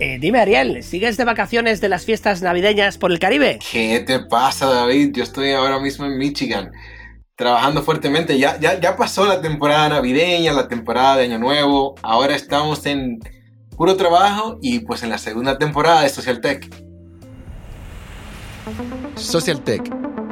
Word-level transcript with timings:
Eh, 0.00 0.18
dime, 0.20 0.40
Ariel, 0.40 0.82
¿sigues 0.82 1.16
de 1.16 1.24
vacaciones 1.24 1.80
de 1.80 1.88
las 1.88 2.04
fiestas 2.04 2.42
navideñas 2.42 2.98
por 2.98 3.12
el 3.12 3.20
Caribe? 3.20 3.60
¿Qué 3.70 4.00
te 4.00 4.18
pasa, 4.18 4.66
David? 4.66 5.12
Yo 5.14 5.22
estoy 5.22 5.52
ahora 5.52 5.78
mismo 5.78 6.04
en 6.04 6.18
Michigan, 6.18 6.72
trabajando 7.36 7.82
fuertemente. 7.82 8.36
Ya, 8.36 8.58
ya, 8.58 8.80
ya 8.80 8.96
pasó 8.96 9.24
la 9.24 9.40
temporada 9.40 9.88
navideña, 9.88 10.52
la 10.52 10.66
temporada 10.66 11.16
de 11.16 11.24
Año 11.24 11.38
Nuevo. 11.38 11.94
Ahora 12.02 12.34
estamos 12.34 12.84
en 12.86 13.20
puro 13.76 13.96
trabajo 13.96 14.58
y 14.60 14.80
pues 14.80 15.04
en 15.04 15.10
la 15.10 15.18
segunda 15.18 15.58
temporada 15.58 16.02
de 16.02 16.08
Social 16.08 16.40
Tech. 16.40 16.68
Social 19.14 19.60
Tech, 19.60 19.82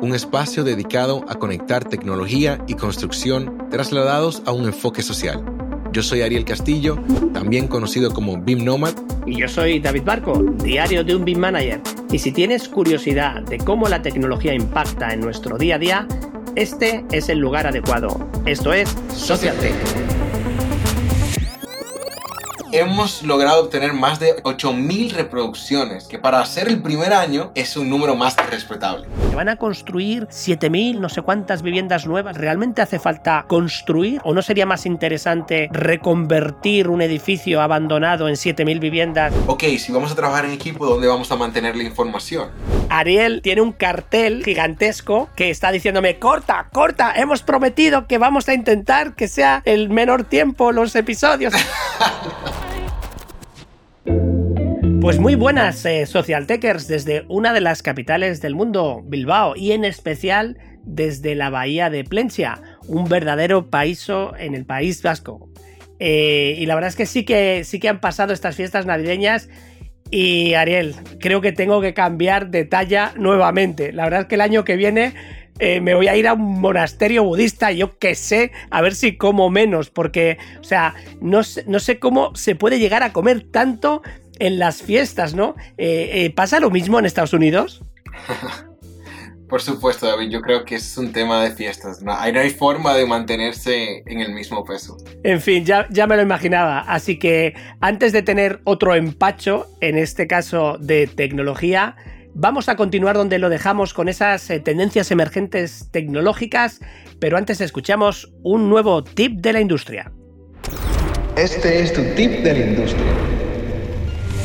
un 0.01 0.13
espacio 0.13 0.65
dedicado 0.65 1.25
a 1.29 1.37
conectar 1.37 1.85
tecnología 1.85 2.59
y 2.67 2.75
construcción 2.75 3.69
trasladados 3.71 4.43
a 4.45 4.51
un 4.51 4.65
enfoque 4.65 5.03
social. 5.03 5.62
Yo 5.93 6.03
soy 6.03 6.23
Ariel 6.23 6.45
Castillo, 6.45 6.99
también 7.35 7.69
conocido 7.69 8.13
como 8.13 8.41
BIM 8.41 8.65
Nomad. 8.65 8.95
Y 9.27 9.39
yo 9.39 9.47
soy 9.47 9.79
David 9.79 10.03
Barco, 10.05 10.43
diario 10.63 11.05
de 11.05 11.15
un 11.15 11.25
BIM 11.25 11.39
Manager. 11.39 11.81
Y 12.11 12.19
si 12.19 12.33
tienes 12.33 12.67
curiosidad 12.69 13.43
de 13.43 13.59
cómo 13.59 13.89
la 13.89 14.01
tecnología 14.01 14.55
impacta 14.55 15.13
en 15.13 15.21
nuestro 15.21 15.59
día 15.59 15.75
a 15.75 15.79
día, 15.79 16.09
este 16.57 17.05
es 17.13 17.29
el 17.29 17.39
lugar 17.39 17.67
adecuado. 17.67 18.31
Esto 18.47 18.73
es 18.73 18.97
Social 19.15 19.55
Tech 19.57 20.12
hemos 22.73 23.23
logrado 23.23 23.63
obtener 23.63 23.93
más 23.93 24.19
de 24.19 24.43
8.000 24.43 25.13
reproducciones, 25.13 26.05
que 26.05 26.19
para 26.19 26.45
ser 26.47 26.69
el 26.69 26.83
primer 26.83 27.13
año 27.13 27.53
es 27.55 27.77
un 27.77 27.91
número 27.91 28.17
más 28.17 28.35
respetable. 28.51 29.07
¿Se 29.29 29.37
van 29.37 29.51
a 29.51 29.57
construir 29.57 30.27
7.000, 30.29 30.99
no 30.99 31.11
sé 31.11 31.21
cuántas 31.21 31.63
viviendas 31.63 32.07
nuevas? 32.07 32.37
¿Realmente 32.37 32.81
hace 32.81 32.99
falta 32.99 33.45
construir? 33.47 34.21
¿O 34.25 34.33
no 34.33 34.41
sería 34.41 34.65
más 34.65 34.87
interesante 34.87 35.69
reconvertir 35.71 36.89
un 36.89 37.03
edificio 37.03 37.61
abandonado 37.61 38.27
en 38.29 38.37
7.000 38.37 38.81
viviendas? 38.81 39.35
Ok, 39.47 39.65
si 39.79 39.93
vamos 39.93 40.11
a 40.11 40.15
trabajar 40.15 40.47
en 40.47 40.53
equipo, 40.53 40.87
¿dónde 40.87 41.09
vamos 41.09 41.31
a 41.31 41.37
mantener 41.37 41.77
la 41.77 41.85
información? 41.85 42.51
Ariel 42.89 43.43
tiene 43.43 43.61
un 43.61 43.73
cartel 43.73 44.45
gigantesco 44.45 45.29
que 45.37 45.51
está 45.51 45.73
diciéndome, 45.73 46.19
corta, 46.19 46.69
corta, 46.73 47.13
hemos 47.17 47.43
prometido 47.43 48.07
que 48.07 48.19
vamos 48.19 48.49
a 48.49 48.55
intentar 48.55 49.15
que 49.15 49.29
sea 49.29 49.63
el 49.65 49.91
menor 49.91 50.25
tiempo 50.25 50.73
los 50.73 50.95
episodios. 50.97 51.53
Pues 55.03 55.19
muy 55.19 55.35
buenas 55.35 55.85
eh, 55.85 56.07
Social 56.07 56.47
Techers 56.47 56.87
desde 56.87 57.25
una 57.27 57.53
de 57.53 57.61
las 57.61 57.83
capitales 57.83 58.41
del 58.41 58.55
mundo, 58.55 59.03
Bilbao, 59.05 59.57
y 59.57 59.73
en 59.73 59.85
especial 59.85 60.59
desde 60.85 61.35
la 61.35 61.51
bahía 61.51 61.91
de 61.91 62.05
Plencia, 62.05 62.63
un 62.87 63.09
verdadero 63.09 63.69
paíso 63.69 64.33
en 64.39 64.55
el 64.55 64.65
País 64.65 65.03
Vasco. 65.03 65.49
Eh, 65.99 66.55
y 66.57 66.67
la 66.67 66.77
verdad 66.77 66.91
es 66.91 66.95
que 66.95 67.07
sí 67.07 67.25
que 67.25 67.65
sí 67.65 67.81
que 67.81 67.89
han 67.89 68.01
pasado 68.01 68.33
estas 68.33 68.55
fiestas 68.55 68.87
navideñas 68.87 69.49
y 70.09 70.55
Ariel, 70.55 70.95
creo 71.19 71.41
que 71.41 71.51
tengo 71.51 71.81
que 71.81 71.95
cambiar 71.95 72.51
de 72.51 72.65
talla 72.65 73.13
nuevamente. 73.17 73.93
La 73.93 74.05
verdad 74.05 74.21
es 74.21 74.27
que 74.29 74.37
el 74.37 74.41
año 74.41 74.63
que 74.63 74.77
viene 74.77 75.15
eh, 75.59 75.81
me 75.81 75.95
voy 75.95 76.07
a 76.07 76.17
ir 76.17 76.29
a 76.29 76.35
un 76.35 76.61
monasterio 76.61 77.25
budista, 77.25 77.73
yo 77.73 77.99
qué 77.99 78.15
sé, 78.15 78.53
a 78.71 78.81
ver 78.81 78.95
si 78.95 79.17
como 79.17 79.51
menos, 79.51 79.91
porque, 79.91 80.39
o 80.61 80.65
sea, 80.65 80.95
no, 81.21 81.41
no 81.67 81.81
sé 81.81 81.99
cómo 81.99 82.37
se 82.37 82.55
puede 82.55 82.79
llegar 82.79 83.03
a 83.03 83.13
comer 83.13 83.43
tanto 83.51 84.03
en 84.43 84.59
las 84.59 84.83
fiestas, 84.83 85.35
¿no? 85.35 85.55
Eh, 85.79 86.11
eh, 86.13 86.31
¿Pasa 86.31 86.59
lo 86.59 86.69
mismo 86.69 86.99
en 86.99 87.07
Estados 87.07 87.33
Unidos? 87.33 87.81
Por 89.49 89.63
supuesto, 89.63 90.07
David, 90.07 90.31
yo 90.31 90.41
creo 90.41 90.65
que 90.65 90.77
es 90.77 90.99
un 90.99 91.13
tema 91.13 91.45
de 91.45 91.55
fiestas. 91.55 92.03
No 92.03 92.13
hay, 92.13 92.51
forma 92.51 92.95
de 92.95 93.07
mantenerse 93.07 94.03
en 94.07 94.21
el 94.21 94.33
mismo 94.33 94.65
peso. 94.65 94.97
En 95.23 95.41
fin, 95.41 95.65
ya, 95.65 95.87
ya 95.91 96.07
me 96.07 96.17
lo 96.17 96.23
imaginaba. 96.23 96.81
Así 96.81 97.19
que 97.19 97.55
antes 97.81 98.13
de 98.13 98.23
tener 98.23 98.61
otro 98.65 98.95
empacho, 98.95 99.69
en 99.81 99.97
este 99.97 100.27
caso 100.27 100.79
de 100.81 101.07
tecnología, 101.07 101.95
vamos 102.35 102.69
a 102.69 102.77
continuar 102.77 103.15
donde 103.15 103.39
lo 103.39 103.49
dejamos 103.49 103.95
con 103.95 104.09
esas 104.09 104.49
eh, 104.51 104.59
tendencias 104.59 105.11
emergentes 105.11 105.89
tecnológicas, 105.93 106.81
pero 107.21 107.37
antes 107.37 107.61
escuchamos 107.61 108.33
un 108.43 108.71
nuevo 108.71 109.05
tip 109.05 109.35
de 109.41 109.53
la 109.53 109.61
industria. 109.61 110.11
Este 111.37 111.83
es 111.83 111.93
tu 111.93 112.03
tip 112.17 112.43
de 112.43 112.53
la 112.55 112.67
industria. 112.71 113.42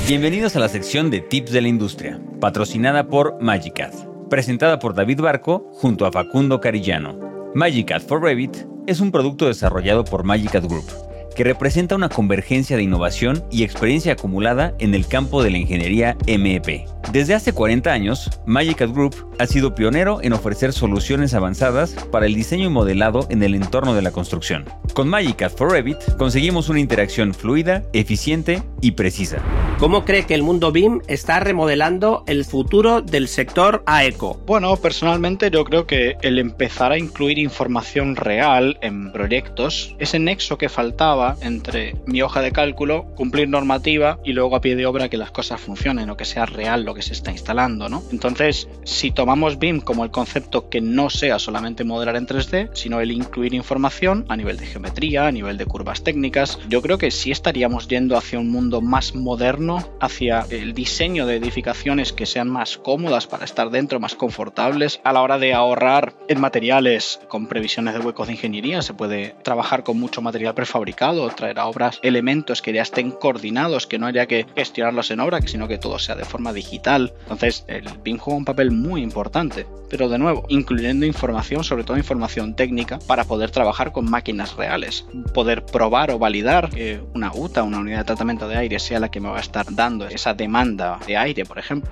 Bienvenidos 0.07 0.55
a 0.55 0.59
la 0.59 0.69
sección 0.69 1.09
de 1.09 1.19
Tips 1.19 1.51
de 1.51 1.59
la 1.59 1.67
Industria, 1.67 2.17
patrocinada 2.39 3.09
por 3.09 3.41
Magicad, 3.41 3.91
presentada 4.29 4.79
por 4.79 4.93
David 4.93 5.19
Barco 5.19 5.69
junto 5.73 6.05
a 6.05 6.13
Facundo 6.13 6.61
Carillano. 6.61 7.51
Magicad 7.53 8.01
for 8.01 8.21
Revit 8.21 8.55
es 8.87 9.01
un 9.01 9.11
producto 9.11 9.47
desarrollado 9.47 10.05
por 10.05 10.23
Magicad 10.23 10.63
Group 10.63 11.06
que 11.37 11.43
representa 11.43 11.95
una 11.95 12.09
convergencia 12.09 12.75
de 12.75 12.83
innovación 12.83 13.43
y 13.51 13.63
experiencia 13.63 14.13
acumulada 14.13 14.73
en 14.79 14.95
el 14.95 15.07
campo 15.07 15.43
de 15.43 15.51
la 15.51 15.59
ingeniería 15.59 16.17
MEP. 16.25 16.87
Desde 17.11 17.35
hace 17.35 17.53
40 17.53 17.91
años, 17.91 18.31
Magicat 18.47 18.91
Group 18.91 19.15
ha 19.37 19.45
sido 19.45 19.75
pionero 19.75 20.19
en 20.23 20.33
ofrecer 20.33 20.73
soluciones 20.73 21.35
avanzadas 21.35 21.93
para 22.11 22.25
el 22.25 22.33
diseño 22.33 22.65
y 22.65 22.69
modelado 22.69 23.27
en 23.29 23.43
el 23.43 23.53
entorno 23.53 23.93
de 23.93 24.01
la 24.01 24.11
construcción. 24.11 24.65
Con 24.93 25.07
Magicat 25.07 25.55
for 25.55 25.71
Revit 25.71 25.99
conseguimos 26.17 26.69
una 26.69 26.79
interacción 26.79 27.35
fluida, 27.35 27.83
eficiente 27.93 28.63
y 28.81 28.91
precisa. 28.91 29.37
¿Cómo 29.77 30.05
cree 30.05 30.25
que 30.25 30.33
el 30.33 30.41
mundo 30.41 30.71
BIM 30.71 31.01
está 31.07 31.39
remodelando 31.39 32.23
el 32.25 32.45
futuro 32.45 33.01
del 33.03 33.27
sector 33.27 33.83
AECO? 33.85 34.41
Bueno, 34.47 34.75
personalmente 34.75 35.51
yo 35.51 35.63
creo 35.65 35.85
que 35.85 36.17
el 36.23 36.39
empezar 36.39 36.91
a 36.91 36.97
incluir 36.97 37.37
información 37.37 38.15
real 38.15 38.79
en 38.81 39.11
proyectos, 39.11 39.95
ese 39.99 40.17
nexo 40.17 40.57
que 40.57 40.67
faltaba 40.67 41.26
entre 41.41 41.95
mi 42.05 42.21
hoja 42.21 42.41
de 42.41 42.51
cálculo, 42.51 43.05
cumplir 43.15 43.49
normativa 43.49 44.19
y 44.23 44.33
luego 44.33 44.55
a 44.55 44.61
pie 44.61 44.75
de 44.75 44.85
obra 44.85 45.09
que 45.09 45.17
las 45.17 45.31
cosas 45.31 45.59
funcionen 45.59 46.09
o 46.09 46.17
que 46.17 46.25
sea 46.25 46.45
real 46.45 46.83
lo 46.83 46.93
que 46.93 47.01
se 47.01 47.13
está 47.13 47.31
instalando, 47.31 47.89
¿no? 47.89 48.03
Entonces, 48.11 48.69
si 48.83 49.11
tomamos 49.11 49.59
BIM 49.59 49.81
como 49.81 50.03
el 50.03 50.11
concepto 50.11 50.69
que 50.69 50.81
no 50.81 51.09
sea 51.09 51.39
solamente 51.39 51.83
modelar 51.83 52.15
en 52.15 52.27
3D, 52.27 52.69
sino 52.73 52.99
el 52.99 53.11
incluir 53.11 53.53
información 53.53 54.25
a 54.29 54.37
nivel 54.37 54.57
de 54.57 54.67
geometría, 54.67 55.27
a 55.27 55.31
nivel 55.31 55.57
de 55.57 55.65
curvas 55.65 56.03
técnicas, 56.03 56.59
yo 56.69 56.81
creo 56.81 56.97
que 56.97 57.11
sí 57.11 57.31
estaríamos 57.31 57.87
yendo 57.87 58.17
hacia 58.17 58.39
un 58.39 58.49
mundo 58.49 58.81
más 58.81 59.15
moderno, 59.15 59.87
hacia 59.99 60.45
el 60.49 60.73
diseño 60.73 61.25
de 61.25 61.37
edificaciones 61.37 62.13
que 62.13 62.25
sean 62.25 62.49
más 62.49 62.77
cómodas 62.77 63.27
para 63.27 63.45
estar 63.45 63.69
dentro, 63.69 63.99
más 63.99 64.15
confortables, 64.15 64.99
a 65.03 65.13
la 65.13 65.21
hora 65.21 65.39
de 65.39 65.53
ahorrar 65.53 66.13
en 66.27 66.39
materiales 66.39 67.19
con 67.27 67.47
previsiones 67.47 67.93
de 67.93 67.99
huecos 67.99 68.27
de 68.27 68.33
ingeniería, 68.33 68.81
se 68.81 68.93
puede 68.93 69.35
trabajar 69.43 69.83
con 69.83 69.99
mucho 69.99 70.21
material 70.21 70.53
prefabricado 70.53 71.16
traer 71.35 71.59
a 71.59 71.65
obras 71.65 71.99
elementos 72.03 72.61
que 72.61 72.73
ya 72.73 72.81
estén 72.81 73.11
coordinados, 73.11 73.87
que 73.87 73.99
no 73.99 74.07
haya 74.07 74.27
que 74.27 74.45
gestionarlos 74.55 75.11
en 75.11 75.19
obra, 75.19 75.41
sino 75.45 75.67
que 75.67 75.77
todo 75.77 75.99
sea 75.99 76.15
de 76.15 76.25
forma 76.25 76.53
digital. 76.53 77.13
Entonces, 77.23 77.65
el 77.67 77.85
BIM 78.03 78.17
juega 78.17 78.37
un 78.37 78.45
papel 78.45 78.71
muy 78.71 79.01
importante, 79.01 79.65
pero 79.89 80.09
de 80.09 80.17
nuevo, 80.17 80.45
incluyendo 80.49 81.05
información, 81.05 81.63
sobre 81.63 81.83
todo 81.83 81.97
información 81.97 82.55
técnica, 82.55 82.99
para 83.07 83.23
poder 83.23 83.51
trabajar 83.51 83.91
con 83.91 84.09
máquinas 84.09 84.55
reales, 84.55 85.05
poder 85.33 85.65
probar 85.65 86.11
o 86.11 86.19
validar 86.19 86.69
que 86.69 87.01
una 87.13 87.31
UTA, 87.33 87.63
una 87.63 87.79
unidad 87.79 87.99
de 87.99 88.05
tratamiento 88.05 88.47
de 88.47 88.57
aire, 88.57 88.79
sea 88.79 88.99
la 88.99 89.09
que 89.09 89.19
me 89.19 89.29
va 89.29 89.37
a 89.37 89.41
estar 89.41 89.65
dando 89.73 90.07
esa 90.07 90.33
demanda 90.33 90.99
de 91.05 91.17
aire, 91.17 91.45
por 91.45 91.59
ejemplo. 91.59 91.89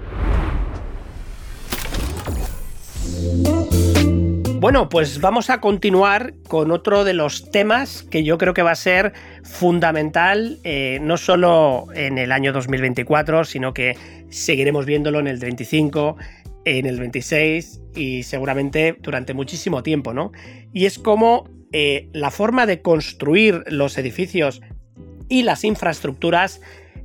Bueno, 4.66 4.90
pues 4.90 5.22
vamos 5.22 5.52
a 5.52 5.62
continuar 5.62 6.34
con 6.48 6.72
otro 6.72 7.04
de 7.04 7.14
los 7.14 7.52
temas 7.52 8.02
que 8.02 8.24
yo 8.24 8.40
creo 8.40 8.56
que 8.56 8.64
va 8.64 8.72
a 8.72 8.76
ser 8.76 9.14
fundamental, 9.44 10.58
eh, 10.64 10.98
no 11.04 11.18
solo 11.18 11.86
en 11.94 12.18
el 12.18 12.32
año 12.32 12.52
2024, 12.52 13.44
sino 13.44 13.76
que 13.76 13.96
seguiremos 14.32 14.88
viéndolo 14.88 15.20
en 15.20 15.28
el 15.28 15.40
35, 15.40 16.18
en 16.66 16.88
el 16.88 17.00
26 17.00 17.80
y 17.96 18.24
seguramente 18.24 18.98
durante 19.00 19.36
muchísimo 19.36 19.84
tiempo, 19.84 20.16
¿no? 20.16 20.32
Y 20.74 20.88
es 20.88 20.98
como 20.98 21.48
eh, 21.72 22.10
la 22.12 22.32
forma 22.32 22.66
de 22.66 22.82
construir 22.82 23.66
los 23.68 24.00
edificios 24.00 24.64
y 25.30 25.44
las 25.44 25.64
infraestructuras 25.64 26.60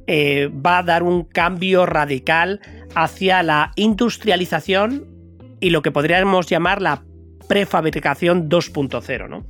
eh, 0.06 0.48
va 0.48 0.78
a 0.78 0.82
dar 0.82 1.02
un 1.02 1.24
cambio 1.24 1.84
radical 1.84 2.62
hacia 2.94 3.42
la 3.42 3.72
industrialización 3.76 5.06
y 5.60 5.68
lo 5.68 5.82
que 5.82 5.90
podríamos 5.92 6.46
llamar 6.46 6.80
la 6.80 7.04
prefabricación 7.50 8.48
2.0, 8.48 9.28
¿no? 9.28 9.44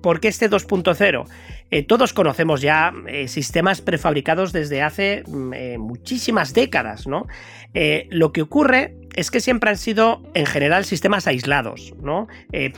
¿Por 0.00 0.20
qué 0.20 0.28
este 0.28 0.48
2.0? 0.48 1.26
Eh, 1.72 1.82
todos 1.82 2.12
conocemos 2.12 2.60
ya 2.60 2.92
eh, 3.08 3.26
sistemas 3.26 3.80
prefabricados 3.80 4.52
desde 4.52 4.82
hace 4.82 5.24
mm, 5.26 5.52
eh, 5.52 5.78
muchísimas 5.78 6.54
décadas, 6.54 7.08
¿no? 7.08 7.26
lo 8.10 8.30
que 8.30 8.40
ocurre 8.40 8.94
es 9.16 9.32
que 9.32 9.40
siempre 9.40 9.68
han 9.68 9.78
sido, 9.78 10.22
en 10.34 10.46
general, 10.46 10.84
sistemas 10.84 11.26
aislados, 11.26 11.92
¿no? 12.00 12.28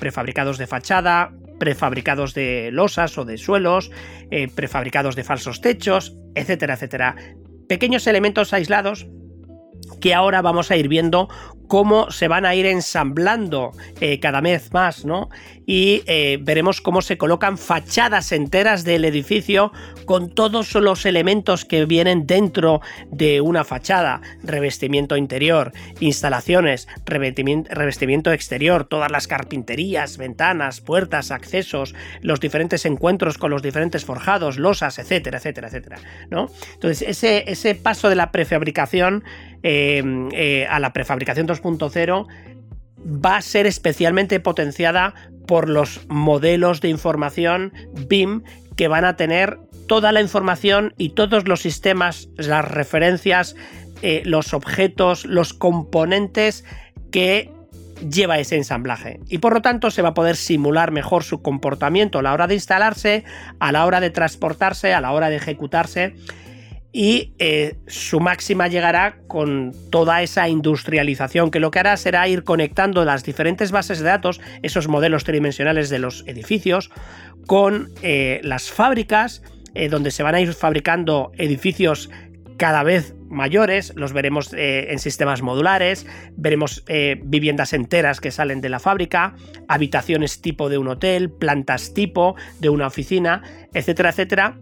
prefabricados 0.00 0.56
de 0.56 0.66
fachada, 0.66 1.34
prefabricados 1.58 2.32
de 2.32 2.70
losas 2.72 3.18
o 3.18 3.26
de 3.26 3.36
suelos, 3.36 3.90
prefabricados 4.54 5.14
de 5.14 5.22
falsos 5.22 5.60
techos, 5.60 6.16
etcétera, 6.34 6.74
etcétera. 6.74 7.14
Pequeños 7.68 8.06
elementos 8.06 8.54
aislados 8.54 9.06
que 10.00 10.14
ahora 10.14 10.42
vamos 10.42 10.70
a 10.70 10.76
ir 10.76 10.88
viendo 10.88 11.28
cómo 11.68 12.10
se 12.10 12.28
van 12.28 12.46
a 12.46 12.54
ir 12.54 12.66
ensamblando 12.66 13.72
eh, 14.00 14.20
cada 14.20 14.40
vez 14.40 14.72
más, 14.72 15.04
¿no? 15.04 15.28
Y 15.66 16.02
eh, 16.06 16.38
veremos 16.40 16.80
cómo 16.80 17.02
se 17.02 17.18
colocan 17.18 17.58
fachadas 17.58 18.30
enteras 18.30 18.84
del 18.84 19.04
edificio 19.04 19.72
con 20.04 20.32
todos 20.32 20.74
los 20.74 21.04
elementos 21.06 21.64
que 21.64 21.84
vienen 21.84 22.26
dentro 22.26 22.80
de 23.10 23.40
una 23.40 23.64
fachada, 23.64 24.20
revestimiento 24.44 25.16
interior, 25.16 25.72
instalaciones, 25.98 26.86
revestimiento, 27.04 28.32
exterior, 28.32 28.84
todas 28.84 29.10
las 29.10 29.26
carpinterías, 29.26 30.18
ventanas, 30.18 30.80
puertas, 30.80 31.32
accesos, 31.32 31.96
los 32.20 32.38
diferentes 32.38 32.86
encuentros 32.86 33.38
con 33.38 33.50
los 33.50 33.62
diferentes 33.62 34.04
forjados, 34.04 34.58
losas, 34.58 35.00
etcétera, 35.00 35.38
etcétera, 35.38 35.66
etcétera, 35.66 35.98
¿no? 36.30 36.48
Entonces, 36.74 37.08
ese, 37.08 37.50
ese 37.50 37.74
paso 37.74 38.08
de 38.08 38.14
la 38.14 38.30
prefabricación 38.30 39.24
Em, 39.62 40.28
eh, 40.32 40.66
a 40.68 40.78
la 40.78 40.92
prefabricación 40.92 41.46
2.0 41.46 42.26
va 43.06 43.36
a 43.36 43.42
ser 43.42 43.66
especialmente 43.66 44.40
potenciada 44.40 45.14
por 45.46 45.68
los 45.68 46.06
modelos 46.08 46.80
de 46.80 46.88
información 46.88 47.72
BIM 48.08 48.42
que 48.76 48.88
van 48.88 49.04
a 49.04 49.16
tener 49.16 49.58
toda 49.86 50.12
la 50.12 50.20
información 50.20 50.92
y 50.98 51.10
todos 51.10 51.46
los 51.46 51.60
sistemas, 51.60 52.28
las 52.36 52.64
referencias, 52.64 53.54
eh, 54.02 54.22
los 54.24 54.52
objetos, 54.52 55.24
los 55.24 55.54
componentes 55.54 56.64
que 57.10 57.50
lleva 58.10 58.38
ese 58.38 58.56
ensamblaje. 58.56 59.20
Y 59.28 59.38
por 59.38 59.54
lo 59.54 59.62
tanto 59.62 59.90
se 59.90 60.02
va 60.02 60.10
a 60.10 60.14
poder 60.14 60.36
simular 60.36 60.90
mejor 60.90 61.24
su 61.24 61.40
comportamiento 61.40 62.18
a 62.18 62.22
la 62.22 62.32
hora 62.32 62.46
de 62.46 62.54
instalarse, 62.54 63.24
a 63.58 63.72
la 63.72 63.86
hora 63.86 64.00
de 64.00 64.10
transportarse, 64.10 64.92
a 64.92 65.00
la 65.00 65.12
hora 65.12 65.30
de 65.30 65.36
ejecutarse 65.36 66.14
y 66.92 67.34
eh, 67.38 67.76
su 67.86 68.20
máxima 68.20 68.68
llegará 68.68 69.18
con 69.26 69.72
toda 69.90 70.22
esa 70.22 70.48
industrialización, 70.48 71.50
que 71.50 71.60
lo 71.60 71.70
que 71.70 71.78
hará 71.78 71.96
será 71.96 72.26
ir 72.28 72.42
conectando 72.42 73.04
las 73.04 73.22
diferentes 73.22 73.70
bases 73.70 73.98
de 73.98 74.06
datos, 74.06 74.40
esos 74.62 74.88
modelos 74.88 75.24
tridimensionales 75.24 75.90
de 75.90 75.98
los 75.98 76.24
edificios, 76.26 76.90
con 77.46 77.90
eh, 78.02 78.40
las 78.42 78.70
fábricas, 78.70 79.42
eh, 79.74 79.88
donde 79.88 80.10
se 80.10 80.22
van 80.22 80.36
a 80.36 80.40
ir 80.40 80.54
fabricando 80.54 81.32
edificios 81.36 82.08
cada 82.56 82.82
vez 82.82 83.14
mayores, 83.28 83.92
los 83.96 84.14
veremos 84.14 84.54
en 84.54 84.98
sistemas 84.98 85.42
modulares, 85.42 86.06
veremos 86.38 86.82
viviendas 87.22 87.74
enteras 87.74 88.18
que 88.18 88.30
salen 88.30 88.62
de 88.62 88.70
la 88.70 88.78
fábrica, 88.78 89.36
habitaciones 89.68 90.40
tipo 90.40 90.70
de 90.70 90.78
un 90.78 90.88
hotel, 90.88 91.28
plantas 91.28 91.92
tipo 91.92 92.34
de 92.60 92.70
una 92.70 92.86
oficina, 92.86 93.42
etcétera, 93.74 94.08
etcétera, 94.08 94.58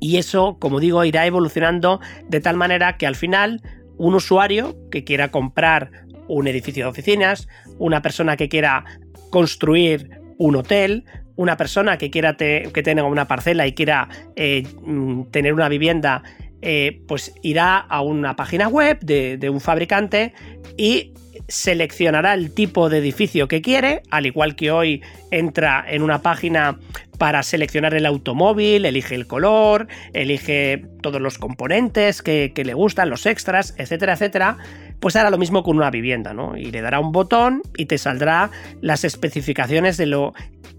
y 0.00 0.16
eso, 0.18 0.56
como 0.58 0.80
digo, 0.80 1.04
irá 1.04 1.26
evolucionando 1.26 2.00
de 2.28 2.40
tal 2.40 2.56
manera 2.56 2.96
que 2.96 3.06
al 3.06 3.16
final 3.16 3.62
un 3.96 4.14
usuario 4.14 4.76
que 4.90 5.04
quiera 5.04 5.30
comprar 5.30 5.90
un 6.28 6.46
edificio 6.46 6.84
de 6.84 6.90
oficinas, 6.90 7.48
una 7.78 8.02
persona 8.02 8.36
que 8.36 8.48
quiera 8.48 8.84
construir 9.30 10.10
un 10.38 10.56
hotel, 10.56 11.04
una 11.36 11.56
persona 11.56 11.98
que 11.98 12.10
quiera 12.10 12.36
que 12.36 12.82
tenga 12.84 13.04
una 13.04 13.26
parcela 13.26 13.66
y 13.66 13.72
quiera 13.72 14.08
eh, 14.36 14.66
mm, 14.82 15.24
tener 15.30 15.52
una 15.52 15.68
vivienda, 15.68 16.22
eh, 16.62 17.02
pues 17.06 17.34
irá 17.42 17.78
a 17.78 18.00
una 18.00 18.36
página 18.36 18.68
web 18.68 19.00
de 19.00 19.50
un 19.50 19.60
fabricante 19.60 20.32
y 20.76 21.12
seleccionará 21.48 22.34
el 22.34 22.52
tipo 22.52 22.88
de 22.88 22.98
edificio 22.98 23.48
que 23.48 23.62
quiere, 23.62 24.02
al 24.10 24.26
igual 24.26 24.56
que 24.56 24.70
hoy 24.70 25.02
entra 25.30 25.84
en 25.86 26.02
una 26.02 26.22
página 26.22 26.78
para 27.18 27.42
seleccionar 27.42 27.94
el 27.94 28.06
automóvil, 28.06 28.84
elige 28.84 29.14
el 29.14 29.26
color, 29.26 29.86
elige 30.12 30.84
todos 31.00 31.20
los 31.20 31.38
componentes 31.38 32.22
que, 32.22 32.52
le 32.56 32.74
gustan, 32.74 33.10
los 33.10 33.26
extras, 33.26 33.74
etcétera, 33.78 34.14
etcétera, 34.14 34.58
pues 35.00 35.16
hará 35.16 35.30
lo 35.30 35.38
mismo 35.38 35.62
con 35.62 35.76
una 35.76 35.90
vivienda, 35.90 36.32
¿no? 36.32 36.56
Y 36.56 36.70
le 36.70 36.80
dará 36.80 36.98
un 36.98 37.12
botón 37.12 37.62
y 37.76 37.86
te 37.86 37.98
saldrá 37.98 38.50
las 38.80 39.04
especificaciones 39.04 39.96
de 39.96 40.06
lo 40.06 40.34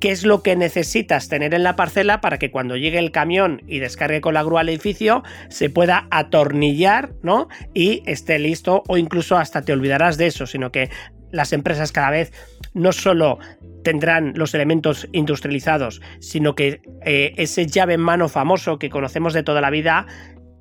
qué 0.06 0.12
es 0.12 0.24
lo 0.24 0.44
que 0.44 0.56
necesitas 0.56 1.30
tener 1.30 1.56
en 1.56 1.64
la 1.64 1.76
parcela 1.76 2.22
para 2.22 2.38
que 2.38 2.52
cuando 2.52 2.78
llegue 2.78 3.00
el 3.00 3.10
camión 3.10 3.64
y 3.66 3.80
descargue 3.80 4.22
con 4.22 4.36
la 4.36 4.44
grúa 4.44 4.62
al 4.62 4.70
edificio 4.70 5.24
se 5.50 5.72
pueda 5.72 6.08
atornillar, 6.12 7.14
¿no? 7.24 7.48
Y 7.74 8.04
esté 8.06 8.38
listo 8.38 8.84
o 8.88 8.98
incluso 8.98 9.36
hasta 9.36 9.64
te 9.64 9.74
olvidarás 9.74 10.20
de 10.20 10.28
eso, 10.28 10.46
sino 10.46 10.72
que 10.72 10.92
las 11.32 11.54
empresas 11.54 11.92
cada 11.92 12.12
vez 12.12 12.32
no 12.76 12.92
solo 12.92 13.40
tendrán 13.84 14.34
los 14.36 14.54
elementos 14.54 15.08
industrializados, 15.12 16.04
sino 16.20 16.54
que 16.54 16.82
eh, 17.04 17.34
ese 17.38 17.66
llave 17.66 17.96
en 17.96 18.02
mano 18.02 18.30
famoso 18.30 18.78
que 18.78 18.92
conocemos 18.92 19.34
de 19.34 19.42
toda 19.42 19.60
la 19.60 19.72
vida 19.72 20.06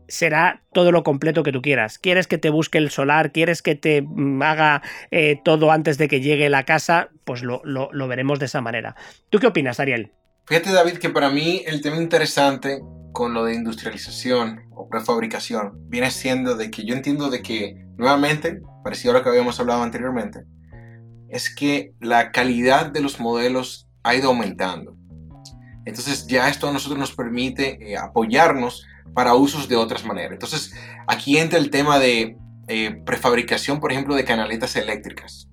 será 0.09 0.63
todo 0.73 0.93
lo 0.93 1.03
completo 1.03 1.43
que 1.43 1.53
tú 1.53 1.63
quieras. 1.63 1.99
¿Quieres 1.99 2.27
que 2.27 2.39
te 2.39 2.51
busque 2.51 2.79
el 2.79 2.91
solar? 2.91 3.33
¿Quieres 3.33 3.63
que 3.63 3.75
te 3.75 4.03
mm, 4.03 4.43
haga 4.43 4.83
eh, 5.11 5.41
todo 5.45 5.71
antes 5.71 5.99
de 5.99 6.09
que 6.09 6.21
llegue 6.21 6.49
la 6.49 6.65
casa? 6.65 7.09
Pues 7.25 7.43
lo, 7.43 7.63
lo 7.65 8.09
veremos 8.09 8.39
de 8.39 8.47
esa 8.47 8.61
manera. 8.61 8.97
¿Tú 9.31 9.39
qué 9.39 9.47
opinas, 9.47 9.81
Ariel? 9.81 10.13
Fíjate, 10.47 10.73
David, 10.73 10.99
que 10.99 11.09
para 11.09 11.31
mí 11.31 11.63
el 11.67 11.81
tema 11.81 11.97
interesante 11.97 12.81
con 13.13 13.33
lo 13.33 13.45
de 13.45 13.55
industrialización 13.55 14.65
o 14.73 14.89
prefabricación 14.89 15.89
viene 15.89 16.11
siendo 16.11 16.57
de 16.57 16.71
que 16.71 16.85
yo 16.85 16.95
entiendo 16.95 17.31
de 17.31 17.43
que, 17.43 17.87
nuevamente, 17.97 18.61
parecido 18.83 19.13
a 19.15 19.19
lo 19.19 19.23
que 19.23 19.31
habíamos 19.31 19.59
hablado 19.59 19.83
anteriormente, 19.83 20.45
es 21.31 21.55
que 21.55 21.95
la 22.01 22.31
calidad 22.31 22.87
de 22.87 23.01
los 23.01 23.21
modelos 23.21 23.89
ha 24.03 24.15
ido 24.15 24.29
aumentando. 24.29 24.97
Entonces 25.87 26.27
ya 26.27 26.49
esto 26.49 26.69
a 26.69 26.73
nosotros 26.73 26.99
nos 26.99 27.15
permite 27.15 27.79
eh, 27.81 27.97
apoyarnos 27.97 28.87
para 29.13 29.35
usos 29.35 29.69
de 29.69 29.77
otras 29.77 30.05
maneras. 30.05 30.33
Entonces 30.33 30.73
aquí 31.07 31.39
entra 31.39 31.59
el 31.59 31.71
tema 31.71 31.99
de 31.99 32.37
eh, 32.69 33.03
prefabricación, 33.05 33.81
por 33.81 33.93
ejemplo, 33.93 34.15
de 34.15 34.25
canaletas 34.25 34.77
eléctricas 34.77 35.49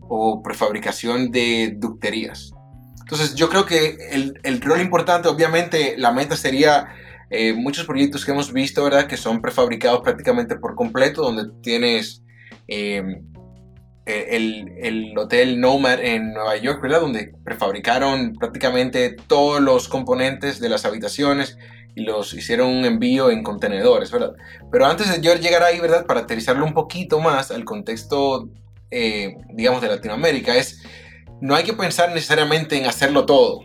o 0.00 0.42
prefabricación 0.42 1.30
de 1.30 1.74
ducterías. 1.76 2.52
Entonces 3.00 3.34
yo 3.34 3.48
creo 3.48 3.66
que 3.66 3.96
el, 4.10 4.38
el 4.42 4.60
rol 4.60 4.80
importante, 4.80 5.28
obviamente 5.28 5.94
la 5.96 6.12
meta 6.12 6.36
sería 6.36 6.88
eh, 7.34 7.54
muchos 7.54 7.86
proyectos 7.86 8.26
que 8.26 8.30
hemos 8.30 8.52
visto, 8.52 8.84
¿verdad? 8.84 9.06
Que 9.06 9.16
son 9.16 9.40
prefabricados 9.40 10.02
prácticamente 10.02 10.56
por 10.56 10.74
completo, 10.74 11.22
donde 11.22 11.50
tienes 11.62 12.22
eh, 12.68 13.02
el, 14.04 14.68
el, 14.82 15.16
hotel 15.16 15.58
Nomad 15.58 16.04
en 16.04 16.34
Nueva 16.34 16.58
York, 16.58 16.82
¿verdad? 16.82 17.00
Donde 17.00 17.32
prefabricaron 17.42 18.34
prácticamente 18.34 19.16
todos 19.28 19.62
los 19.62 19.88
componentes 19.88 20.60
de 20.60 20.68
las 20.68 20.84
habitaciones 20.84 21.56
y 21.94 22.02
los 22.02 22.32
hicieron 22.34 22.68
un 22.68 22.84
envío 22.84 23.30
en 23.30 23.42
contenedores, 23.42 24.10
¿verdad? 24.10 24.32
Pero 24.70 24.86
antes 24.86 25.10
de 25.10 25.20
llegar 25.38 25.62
ahí, 25.62 25.80
¿verdad? 25.80 26.06
Para 26.06 26.20
aterrizarlo 26.20 26.64
un 26.64 26.74
poquito 26.74 27.20
más 27.20 27.50
al 27.50 27.64
contexto, 27.64 28.48
eh, 28.90 29.36
digamos, 29.52 29.82
de 29.82 29.88
Latinoamérica, 29.88 30.56
es, 30.56 30.82
no 31.40 31.54
hay 31.54 31.64
que 31.64 31.74
pensar 31.74 32.10
necesariamente 32.10 32.78
en 32.78 32.86
hacerlo 32.86 33.26
todo, 33.26 33.64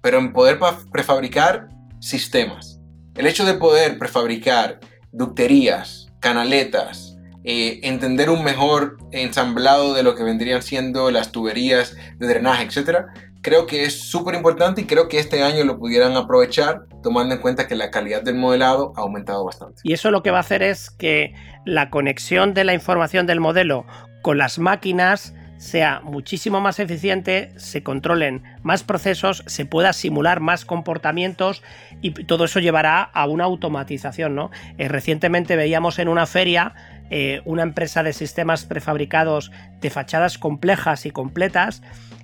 pero 0.00 0.18
en 0.18 0.32
poder 0.32 0.58
prefabricar 0.92 1.68
sistemas. 2.00 2.80
El 3.14 3.26
hecho 3.26 3.44
de 3.44 3.54
poder 3.54 3.98
prefabricar 3.98 4.80
ducterías, 5.12 6.08
canaletas, 6.20 7.16
eh, 7.44 7.80
entender 7.84 8.28
un 8.28 8.42
mejor 8.42 8.98
ensamblado 9.12 9.94
de 9.94 10.02
lo 10.02 10.14
que 10.14 10.24
vendrían 10.24 10.62
siendo 10.62 11.10
las 11.12 11.32
tuberías 11.32 11.96
de 12.18 12.26
drenaje, 12.26 12.64
etcétera, 12.64 13.06
creo 13.46 13.64
que 13.64 13.84
es 13.84 14.00
súper 14.00 14.34
importante 14.34 14.80
y 14.80 14.86
creo 14.86 15.06
que 15.06 15.20
este 15.20 15.44
año 15.44 15.62
lo 15.62 15.78
pudieran 15.78 16.16
aprovechar 16.16 16.86
tomando 17.00 17.36
en 17.36 17.40
cuenta 17.40 17.68
que 17.68 17.76
la 17.76 17.92
calidad 17.92 18.24
del 18.24 18.34
modelado 18.34 18.92
ha 18.96 19.02
aumentado 19.02 19.44
bastante. 19.44 19.82
Y 19.84 19.92
eso 19.92 20.10
lo 20.10 20.24
que 20.24 20.32
va 20.32 20.38
a 20.38 20.40
hacer 20.40 20.64
es 20.64 20.90
que 20.90 21.32
la 21.64 21.88
conexión 21.88 22.54
de 22.54 22.64
la 22.64 22.74
información 22.74 23.24
del 23.24 23.38
modelo 23.38 23.86
con 24.22 24.36
las 24.36 24.58
máquinas 24.58 25.32
sea 25.58 26.00
muchísimo 26.02 26.60
más 26.60 26.80
eficiente, 26.80 27.52
se 27.56 27.84
controlen 27.84 28.42
más 28.64 28.82
procesos, 28.82 29.44
se 29.46 29.64
pueda 29.64 29.92
simular 29.92 30.40
más 30.40 30.64
comportamientos 30.64 31.62
y 32.02 32.10
todo 32.24 32.46
eso 32.46 32.58
llevará 32.58 33.00
a 33.00 33.28
una 33.28 33.44
automatización. 33.44 34.34
¿no? 34.34 34.50
Eh, 34.76 34.88
recientemente 34.88 35.54
veíamos 35.54 36.00
en 36.00 36.08
una 36.08 36.26
feria 36.26 36.74
eh, 37.08 37.42
una 37.44 37.62
empresa 37.62 38.02
de 38.02 38.12
sistemas 38.12 38.64
prefabricados 38.64 39.52
de 39.80 39.90
fachadas 39.90 40.38
complejas 40.38 41.06
y 41.06 41.12
completas 41.12 41.80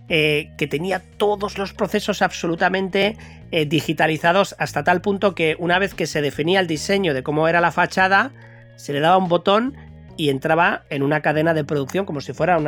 eh, 0.08 0.50
que 0.56 0.66
tenía 0.66 1.00
todos 1.16 1.58
los 1.58 1.72
procesos 1.72 2.22
absolutamente 2.22 3.16
digitalizados 3.66 4.56
hasta 4.58 4.82
tal 4.82 5.02
punto 5.02 5.34
que 5.34 5.56
una 5.58 5.78
vez 5.78 5.92
que 5.92 6.06
se 6.06 6.22
definía 6.22 6.58
el 6.58 6.66
diseño 6.66 7.12
de 7.12 7.22
cómo 7.22 7.48
era 7.48 7.60
la 7.60 7.70
fachada, 7.70 8.32
se 8.76 8.94
le 8.94 9.00
daba 9.00 9.18
un 9.18 9.28
botón 9.28 9.76
y 10.16 10.30
entraba 10.30 10.84
en 10.90 11.02
una 11.02 11.20
cadena 11.20 11.54
de 11.54 11.64
producción 11.64 12.04
como 12.04 12.20
si 12.20 12.32
fuera 12.32 12.58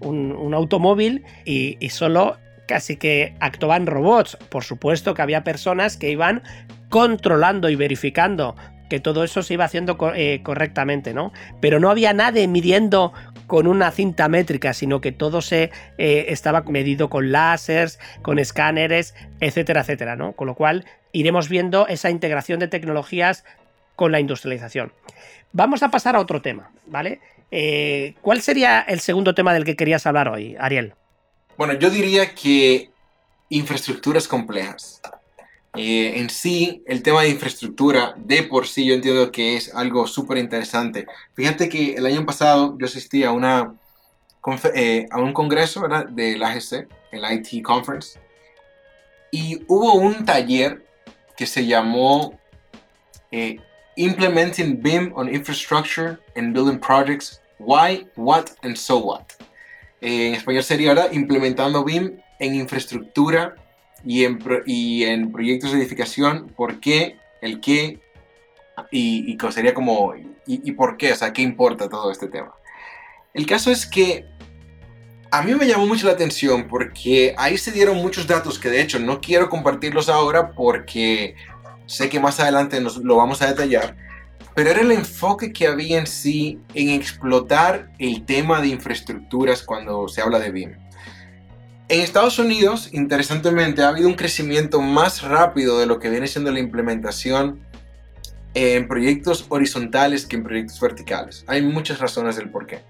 un, 0.00 0.54
automóvil 0.54 1.24
y, 1.44 1.88
solo 1.90 2.36
casi 2.66 2.96
que 2.96 3.34
actuaban 3.40 3.86
robots. 3.86 4.36
Por 4.48 4.64
supuesto 4.64 5.14
que 5.14 5.22
había 5.22 5.44
personas 5.44 5.96
que 5.96 6.10
iban 6.10 6.42
controlando 6.88 7.68
y 7.68 7.76
verificando 7.76 8.56
que 8.88 9.00
todo 9.00 9.24
eso 9.24 9.42
se 9.42 9.54
iba 9.54 9.64
haciendo 9.64 9.98
eh, 10.14 10.40
correctamente, 10.42 11.14
¿no? 11.14 11.32
Pero 11.60 11.80
no 11.80 11.90
había 11.90 12.12
nadie 12.12 12.46
midiendo 12.48 13.12
con 13.46 13.66
una 13.66 13.90
cinta 13.90 14.28
métrica, 14.28 14.72
sino 14.72 15.00
que 15.00 15.12
todo 15.12 15.42
se 15.42 15.70
eh, 15.98 16.26
estaba 16.28 16.62
medido 16.62 17.08
con 17.10 17.32
láseres, 17.32 17.98
con 18.22 18.38
escáneres, 18.38 19.14
etcétera, 19.40 19.82
etcétera, 19.82 20.16
¿no? 20.16 20.32
Con 20.32 20.46
lo 20.46 20.54
cual 20.54 20.84
iremos 21.12 21.48
viendo 21.48 21.86
esa 21.86 22.10
integración 22.10 22.60
de 22.60 22.68
tecnologías 22.68 23.44
con 23.96 24.12
la 24.12 24.20
industrialización. 24.20 24.92
Vamos 25.52 25.82
a 25.82 25.90
pasar 25.90 26.16
a 26.16 26.20
otro 26.20 26.42
tema, 26.42 26.70
¿vale? 26.86 27.20
Eh, 27.50 28.14
¿Cuál 28.22 28.42
sería 28.42 28.80
el 28.80 29.00
segundo 29.00 29.34
tema 29.34 29.54
del 29.54 29.64
que 29.64 29.76
querías 29.76 30.06
hablar 30.06 30.28
hoy, 30.28 30.56
Ariel? 30.58 30.94
Bueno, 31.56 31.74
yo 31.74 31.90
diría 31.90 32.34
que 32.34 32.90
infraestructuras 33.48 34.26
complejas. 34.26 35.00
Eh, 35.76 36.20
en 36.20 36.30
sí, 36.30 36.82
el 36.86 37.02
tema 37.02 37.22
de 37.22 37.30
infraestructura, 37.30 38.14
de 38.16 38.44
por 38.44 38.66
sí, 38.66 38.86
yo 38.86 38.94
entiendo 38.94 39.32
que 39.32 39.56
es 39.56 39.74
algo 39.74 40.06
súper 40.06 40.38
interesante. 40.38 41.06
Fíjate 41.34 41.68
que 41.68 41.94
el 41.94 42.06
año 42.06 42.24
pasado 42.24 42.76
yo 42.78 42.86
asistí 42.86 43.24
a, 43.24 43.32
una, 43.32 43.74
eh, 44.74 45.06
a 45.10 45.18
un 45.18 45.32
congreso 45.32 45.84
AGC, 45.84 46.88
el 47.10 47.24
IT 47.32 47.62
Conference, 47.62 48.20
y 49.32 49.62
hubo 49.66 49.94
un 49.94 50.24
taller 50.24 50.86
que 51.36 51.46
se 51.46 51.66
llamó 51.66 52.38
Implementing 53.96 54.80
BIM 54.80 55.12
on 55.14 55.28
Infrastructure 55.28 56.18
and 56.36 56.52
Building 56.52 56.78
Projects 56.78 57.40
Why, 57.58 58.06
What 58.16 58.50
and 58.62 58.76
So 58.76 58.98
What. 58.98 59.24
Eh, 60.00 60.28
en 60.28 60.34
español 60.34 60.62
sería 60.62 60.94
¿verdad? 60.94 61.12
implementando 61.12 61.84
BIM 61.84 62.20
en 62.38 62.54
infraestructura 62.54 63.54
y 64.04 64.24
en, 64.24 64.38
y 64.66 65.04
en 65.04 65.32
proyectos 65.32 65.72
de 65.72 65.78
edificación, 65.78 66.52
por 66.56 66.80
qué, 66.80 67.16
el 67.40 67.60
qué 67.60 68.00
y, 68.90 69.32
y 69.32 69.52
sería 69.52 69.74
como 69.74 70.14
y, 70.16 70.28
y, 70.46 70.72
por 70.72 70.96
qué, 70.96 71.12
o 71.12 71.16
sea, 71.16 71.32
qué 71.32 71.42
importa 71.42 71.88
todo 71.88 72.10
este 72.10 72.28
tema. 72.28 72.52
El 73.32 73.46
caso 73.46 73.70
es 73.70 73.86
que 73.86 74.26
a 75.30 75.42
mí 75.42 75.54
me 75.54 75.66
llamó 75.66 75.86
mucho 75.86 76.06
la 76.06 76.12
atención 76.12 76.68
porque 76.68 77.34
ahí 77.36 77.58
se 77.58 77.72
dieron 77.72 77.96
muchos 77.96 78.26
datos 78.26 78.58
que 78.58 78.70
de 78.70 78.80
hecho 78.80 78.98
no 78.98 79.20
quiero 79.20 79.48
compartirlos 79.48 80.08
ahora 80.08 80.52
porque 80.52 81.34
sé 81.86 82.08
que 82.08 82.20
más 82.20 82.38
adelante 82.40 82.80
nos 82.80 82.98
lo 82.98 83.16
vamos 83.16 83.42
a 83.42 83.48
detallar, 83.48 83.96
pero 84.54 84.70
era 84.70 84.80
el 84.80 84.92
enfoque 84.92 85.52
que 85.52 85.66
había 85.66 85.98
en 85.98 86.06
sí 86.06 86.60
en 86.74 86.90
explotar 86.90 87.90
el 87.98 88.24
tema 88.24 88.60
de 88.60 88.68
infraestructuras 88.68 89.62
cuando 89.62 90.06
se 90.08 90.20
habla 90.20 90.38
de 90.38 90.50
BIM. 90.50 90.83
En 91.88 92.00
Estados 92.00 92.38
Unidos, 92.38 92.88
interesantemente, 92.92 93.82
ha 93.82 93.88
habido 93.88 94.08
un 94.08 94.14
crecimiento 94.14 94.80
más 94.80 95.22
rápido 95.22 95.78
de 95.78 95.86
lo 95.86 95.98
que 95.98 96.08
viene 96.08 96.26
siendo 96.26 96.50
la 96.50 96.58
implementación 96.58 97.60
en 98.54 98.88
proyectos 98.88 99.46
horizontales 99.48 100.26
que 100.26 100.36
en 100.36 100.44
proyectos 100.44 100.80
verticales. 100.80 101.44
Hay 101.46 101.60
muchas 101.62 101.98
razones 101.98 102.36
del 102.36 102.50
por 102.50 102.66
qué. 102.66 102.82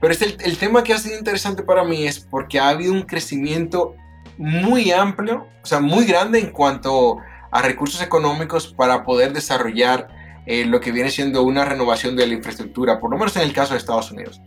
Pero 0.00 0.12
es 0.12 0.20
el, 0.20 0.36
el 0.44 0.58
tema 0.58 0.84
que 0.84 0.92
ha 0.92 0.98
sido 0.98 1.16
interesante 1.16 1.62
para 1.62 1.84
mí 1.84 2.06
es 2.06 2.20
porque 2.20 2.58
ha 2.58 2.68
habido 2.68 2.92
un 2.92 3.02
crecimiento 3.02 3.94
muy 4.36 4.92
amplio, 4.92 5.46
o 5.62 5.66
sea, 5.66 5.80
muy 5.80 6.04
grande 6.04 6.38
en 6.38 6.50
cuanto 6.50 7.18
a 7.50 7.62
recursos 7.62 8.02
económicos 8.02 8.68
para 8.68 9.04
poder 9.04 9.32
desarrollar 9.32 10.08
eh, 10.44 10.64
lo 10.66 10.80
que 10.80 10.92
viene 10.92 11.10
siendo 11.10 11.42
una 11.42 11.64
renovación 11.64 12.16
de 12.16 12.26
la 12.26 12.34
infraestructura, 12.34 13.00
por 13.00 13.10
lo 13.10 13.16
menos 13.16 13.34
en 13.36 13.42
el 13.42 13.52
caso 13.52 13.72
de 13.72 13.78
Estados 13.78 14.10
Unidos. 14.10 14.40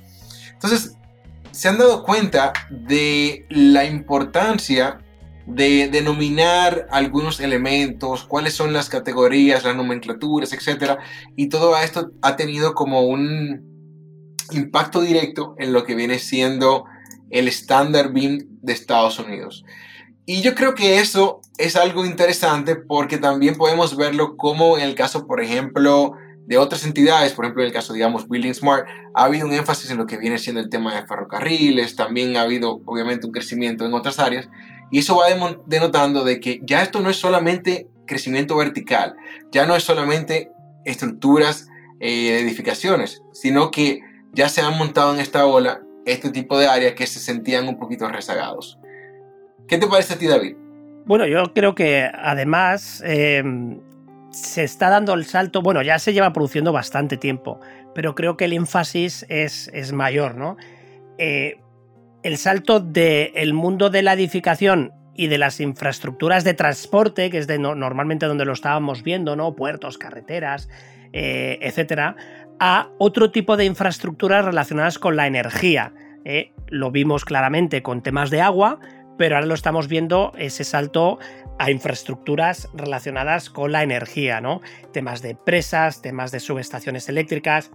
Entonces, 0.53 0.96
se 1.51 1.68
han 1.68 1.77
dado 1.77 2.03
cuenta 2.03 2.53
de 2.70 3.46
la 3.50 3.86
importancia 3.86 5.00
de 5.46 5.89
denominar 5.89 6.88
algunos 6.91 7.39
elementos, 7.39 8.24
cuáles 8.24 8.53
son 8.53 8.72
las 8.72 8.88
categorías, 8.88 9.63
las 9.63 9.75
nomenclaturas, 9.75 10.53
etc. 10.53 11.00
Y 11.36 11.50
todo 11.50 11.75
esto 11.77 12.12
ha 12.22 12.36
tenido 12.36 12.75
como 12.75 13.01
un 13.01 13.68
impacto 14.51 15.01
directo 15.01 15.56
en 15.58 15.74
lo 15.74 15.86
que 15.86 15.96
viene 15.96 16.20
siendo 16.20 16.86
el 17.32 17.48
estándar 17.48 18.13
BIM 18.13 18.48
de 18.62 18.74
Estados 18.74 19.20
Unidos. 19.20 19.65
Y 20.25 20.41
yo 20.41 20.53
creo 20.53 20.75
que 20.75 21.00
eso 21.00 21.41
es 21.58 21.75
algo 21.75 22.06
interesante 22.06 22.75
porque 22.75 23.18
también 23.18 23.56
podemos 23.56 23.98
verlo 23.98 24.38
como 24.38 24.77
en 24.77 24.84
el 24.84 24.94
caso, 24.94 25.25
por 25.25 25.41
ejemplo, 25.41 26.13
de 26.50 26.58
otras 26.58 26.84
entidades, 26.84 27.34
por 27.34 27.46
ejemplo, 27.46 27.62
en 27.62 27.68
el 27.68 27.74
caso, 27.74 27.94
digamos, 27.94 28.27
Building 28.27 28.56
Smart, 28.56 28.88
ha 29.13 29.25
habido 29.25 29.46
un 29.46 29.53
énfasis 29.53 29.91
en 29.91 29.98
lo 29.98 30.08
que 30.08 30.18
viene 30.18 30.39
siendo 30.39 30.60
el 30.60 30.68
tema 30.68 30.96
de 30.96 31.06
ferrocarriles, 31.06 31.96
también 31.96 32.36
ha 32.38 32.41
habido, 32.41 32.82
obviamente, 32.86 33.27
un 33.27 33.32
crecimiento 33.32 33.86
en 33.86 33.94
otras 33.94 34.18
áreas, 34.18 34.50
y 34.89 34.98
eso 34.98 35.15
va 35.15 35.27
denotando 35.68 36.24
de 36.24 36.39
que 36.39 36.60
ya 36.63 36.82
esto 36.82 37.01
no 37.01 37.12
es 37.12 37.18
solamente 37.18 37.88
crecimiento 38.08 38.58
vertical, 38.58 39.15
ya 39.51 39.68
no 39.68 39.75
es 39.75 39.84
solamente 39.84 40.51
estructuras 40.86 41.68
eh, 42.00 42.39
edificaciones, 42.39 43.22
sino 43.32 43.70
que 43.70 44.01
ya 44.34 44.50
se 44.50 44.62
han 44.62 44.75
montado 44.75 45.13
en 45.13 45.20
esta 45.20 45.46
ola 45.46 45.82
este 46.08 46.32
tipo 46.32 46.58
de 46.58 46.65
áreas 46.65 46.94
que 46.94 47.06
se 47.06 47.20
sentían 47.20 47.68
un 47.68 47.77
poquito 47.77 48.10
rezagados. 48.10 48.79
¿Qué 49.68 49.77
te 49.77 49.86
parece 49.86 50.15
a 50.15 50.18
ti, 50.18 50.25
David? 50.25 50.56
Bueno, 51.06 51.27
yo 51.27 51.53
creo 51.53 51.75
que 51.75 52.10
además 52.12 53.03
eh, 53.06 53.44
se 54.31 54.63
está 54.63 54.89
dando 54.89 55.13
el 55.13 55.25
salto, 55.25 55.62
bueno, 55.62 55.81
ya 55.81 56.00
se 56.00 56.13
lleva 56.13 56.33
produciendo 56.33 56.71
bastante 56.71 57.17
tiempo, 57.17 57.59
pero 57.95 58.15
creo 58.15 58.38
que 58.38 58.45
el 58.45 58.53
énfasis 58.53 59.25
es, 59.29 59.69
es 59.74 59.91
mayor, 59.93 60.36
¿no? 60.36 60.57
Eh, 61.17 61.59
el 62.24 62.38
salto 62.38 62.79
del 62.79 63.53
mundo 63.53 63.89
de 63.89 64.03
la 64.03 64.13
edificación 64.13 64.91
y 65.15 65.27
de 65.27 65.38
las 65.38 65.59
infraestructuras 65.59 66.43
de 66.43 66.53
transporte, 66.53 67.29
que 67.29 67.38
es 67.38 67.48
de 67.48 67.59
normalmente 67.59 68.25
donde 68.25 68.45
lo 68.45 68.53
estábamos 68.53 69.03
viendo, 69.03 69.36
¿no? 69.36 69.55
Puertos, 69.55 69.98
carreteras, 69.98 70.69
eh, 71.12 71.57
etcétera, 71.62 72.15
a 72.59 72.89
otro 72.98 73.31
tipo 73.31 73.57
de 73.57 73.65
infraestructuras 73.65 74.45
relacionadas 74.45 75.00
con 75.00 75.15
la 75.15 75.27
energía. 75.27 75.93
lo 76.67 76.91
vimos 76.91 77.25
claramente 77.25 77.81
con 77.81 78.03
temas 78.03 78.29
de 78.29 78.41
agua, 78.41 78.79
pero 79.19 79.35
ahora 79.35 79.47
lo 79.47 79.53
estamos 79.53 79.89
viendo 79.89 80.31
ese 80.38 80.63
salto 80.63 81.19
a 81.59 81.71
infraestructuras 81.71 82.69
relacionadas 82.73 83.49
con 83.49 83.73
la 83.73 83.83
energía, 83.83 84.39
¿no? 84.39 84.61
Temas 84.93 85.21
de 85.21 85.35
presas, 85.35 86.01
temas 86.01 86.31
de 86.31 86.39
subestaciones 86.39 87.09
eléctricas 87.09 87.69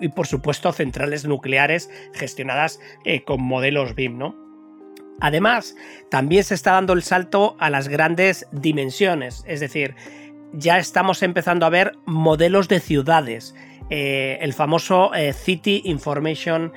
y 0.00 0.08
por 0.08 0.26
supuesto 0.26 0.70
centrales 0.70 1.24
nucleares 1.24 1.88
gestionadas 2.12 2.78
eh, 3.06 3.24
con 3.24 3.42
modelos 3.42 3.94
BIM, 3.94 4.18
¿no? 4.18 4.36
Además, 5.18 5.76
también 6.10 6.44
se 6.44 6.52
está 6.52 6.72
dando 6.72 6.92
el 6.92 7.02
salto 7.02 7.56
a 7.58 7.70
las 7.70 7.88
grandes 7.88 8.46
dimensiones, 8.52 9.44
es 9.46 9.60
decir, 9.60 9.94
ya 10.52 10.76
estamos 10.76 11.22
empezando 11.22 11.64
a 11.64 11.70
ver 11.70 11.96
modelos 12.04 12.68
de 12.68 12.80
ciudades, 12.80 13.54
eh, 13.94 14.38
el 14.40 14.54
famoso 14.54 15.12
eh, 15.12 15.34
City 15.34 15.82
Information 15.84 16.72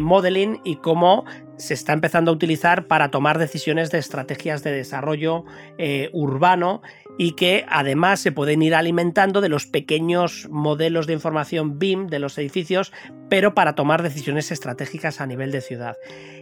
Modeling 0.00 0.60
y 0.62 0.76
cómo 0.76 1.24
se 1.60 1.74
está 1.74 1.92
empezando 1.92 2.30
a 2.30 2.34
utilizar 2.34 2.86
para 2.86 3.10
tomar 3.10 3.38
decisiones 3.38 3.90
de 3.90 3.98
estrategias 3.98 4.62
de 4.62 4.72
desarrollo 4.72 5.44
eh, 5.78 6.10
urbano 6.12 6.82
y 7.20 7.32
que 7.32 7.66
además 7.68 8.18
se 8.18 8.32
pueden 8.32 8.62
ir 8.62 8.74
alimentando 8.74 9.42
de 9.42 9.50
los 9.50 9.66
pequeños 9.66 10.48
modelos 10.50 11.06
de 11.06 11.12
información 11.12 11.78
BIM 11.78 12.06
de 12.06 12.18
los 12.18 12.38
edificios, 12.38 12.94
pero 13.28 13.52
para 13.52 13.74
tomar 13.74 14.02
decisiones 14.02 14.50
estratégicas 14.50 15.20
a 15.20 15.26
nivel 15.26 15.52
de 15.52 15.60
ciudad. 15.60 15.98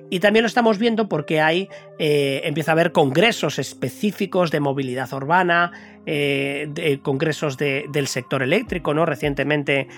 Y 0.08 0.20
también 0.20 0.44
lo 0.44 0.46
estamos 0.46 0.78
viendo 0.78 1.08
porque 1.08 1.40
hay, 1.40 1.68
eh, 1.98 2.42
empieza 2.44 2.70
a 2.70 2.74
haber 2.74 2.92
congresos 2.92 3.58
específicos 3.58 4.52
de 4.52 4.60
movilidad 4.60 5.12
urbana, 5.12 5.72
eh, 6.06 6.68
de 6.70 7.00
congresos 7.00 7.58
del 7.58 8.06
sector 8.06 8.44
eléctrico, 8.44 8.94
¿no? 8.94 9.04
Recientemente, 9.04 9.88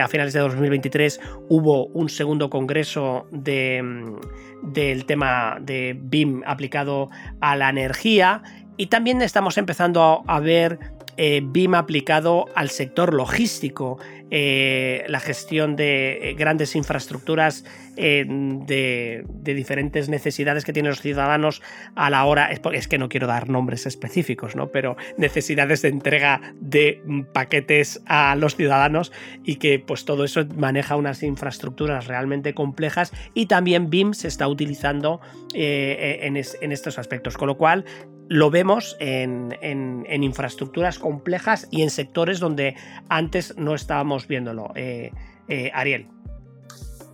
a 0.00 0.06
finales 0.06 0.34
de 0.34 0.40
2023, 0.40 1.18
hubo 1.48 1.86
un 1.86 2.10
segundo 2.10 2.50
congreso 2.50 3.26
de 3.32 3.82
mm, 3.82 4.20
del 4.62 5.04
tema 5.06 5.58
de 5.60 5.96
BIM 5.98 6.42
aplicado 6.46 7.08
a 7.40 7.56
la 7.56 7.68
energía 7.68 8.42
y 8.76 8.86
también 8.86 9.22
estamos 9.22 9.58
empezando 9.58 10.22
a, 10.26 10.40
ver 10.40 10.78
eh, 11.16 11.40
BIM 11.42 11.74
aplicado 11.74 12.46
al 12.54 12.68
sector 12.68 13.14
logístico, 13.14 13.98
eh, 14.30 15.04
la 15.08 15.20
gestión 15.20 15.76
de 15.76 16.30
eh, 16.30 16.34
grandes 16.34 16.76
infraestructuras 16.76 17.64
de, 17.96 19.24
diferentes 19.42 20.10
necesidades 20.10 20.66
que 20.66 20.74
tienen 20.74 20.90
los 20.90 21.00
ciudadanos 21.00 21.62
a 21.94 22.10
la 22.10 22.26
hora, 22.26 22.50
es, 22.50 22.88
que 22.88 22.98
no 22.98 23.08
quiero 23.08 23.26
dar 23.26 23.48
nombres 23.48 23.86
específicos, 23.86 24.54
¿no? 24.54 24.68
pero 24.68 24.98
necesidades 25.16 25.80
de 25.80 25.88
entrega 25.88 26.42
de 26.60 27.02
paquetes 27.32 28.02
a 28.04 28.36
los 28.36 28.54
ciudadanos 28.54 29.12
y 29.44 29.56
que 29.56 29.78
pues 29.78 30.04
todo 30.04 30.24
eso 30.24 30.44
maneja 30.58 30.96
unas 30.96 31.22
infraestructuras 31.22 32.06
realmente 32.06 32.52
complejas 32.52 33.14
y 33.32 33.46
también 33.46 33.88
BIM 33.88 34.12
se 34.12 34.28
está 34.28 34.46
utilizando 34.46 35.22
en 35.54 36.36
estos 36.36 36.98
aspectos, 36.98 37.38
con 37.38 37.46
lo 37.48 37.56
cual 37.56 37.86
lo 38.28 38.50
vemos 38.50 38.96
en, 39.00 39.56
infraestructuras 40.08 40.98
complejas 40.98 41.68
y 41.70 41.82
en 41.82 41.90
sectores 41.90 42.40
donde 42.40 42.76
antes 43.08 43.56
no 43.56 43.74
estábamos 43.74 44.26
viéndolo. 44.26 44.72
Eh, 44.74 45.12
eh, 45.48 45.70
Ariel. 45.74 46.08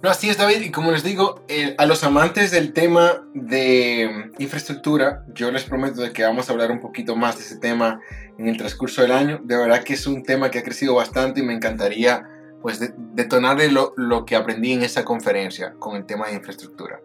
No, 0.02 0.10
así 0.10 0.28
es, 0.28 0.36
David. 0.36 0.62
Y 0.62 0.70
como 0.70 0.90
les 0.90 1.04
digo, 1.04 1.44
eh, 1.46 1.76
a 1.78 1.86
los 1.86 2.02
amantes 2.02 2.50
del 2.50 2.72
tema 2.72 3.24
de 3.34 4.30
infraestructura, 4.38 5.24
yo 5.32 5.52
les 5.52 5.62
prometo 5.62 6.00
de 6.00 6.12
que 6.12 6.24
vamos 6.24 6.48
a 6.48 6.52
hablar 6.52 6.72
un 6.72 6.80
poquito 6.80 7.14
más 7.14 7.36
de 7.36 7.44
ese 7.44 7.56
tema 7.58 8.00
en 8.36 8.48
el 8.48 8.56
transcurso 8.56 9.02
del 9.02 9.12
año. 9.12 9.40
De 9.44 9.56
verdad 9.56 9.84
que 9.84 9.94
es 9.94 10.06
un 10.06 10.24
tema 10.24 10.50
que 10.50 10.58
ha 10.58 10.64
crecido 10.64 10.96
bastante 10.96 11.40
y 11.40 11.44
me 11.44 11.52
encantaría 11.52 12.28
pues 12.62 12.80
detonarle 13.14 13.70
lo, 13.70 13.92
lo 13.96 14.24
que 14.24 14.34
aprendí 14.34 14.72
en 14.72 14.82
esa 14.82 15.04
conferencia 15.04 15.74
con 15.78 15.96
el 15.96 16.04
tema 16.04 16.28
de 16.28 16.34
infraestructura. 16.34 17.00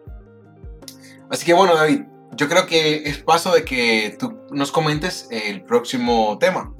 Así 1.30 1.44
que 1.44 1.52
bueno, 1.52 1.74
David, 1.74 2.02
yo 2.38 2.48
creo 2.48 2.66
que 2.66 3.02
es 3.04 3.18
paso 3.18 3.52
de 3.52 3.64
que 3.64 4.16
tú 4.18 4.38
nos 4.50 4.72
comentes 4.72 5.28
el 5.30 5.62
próximo 5.62 6.38
tema. 6.38 6.72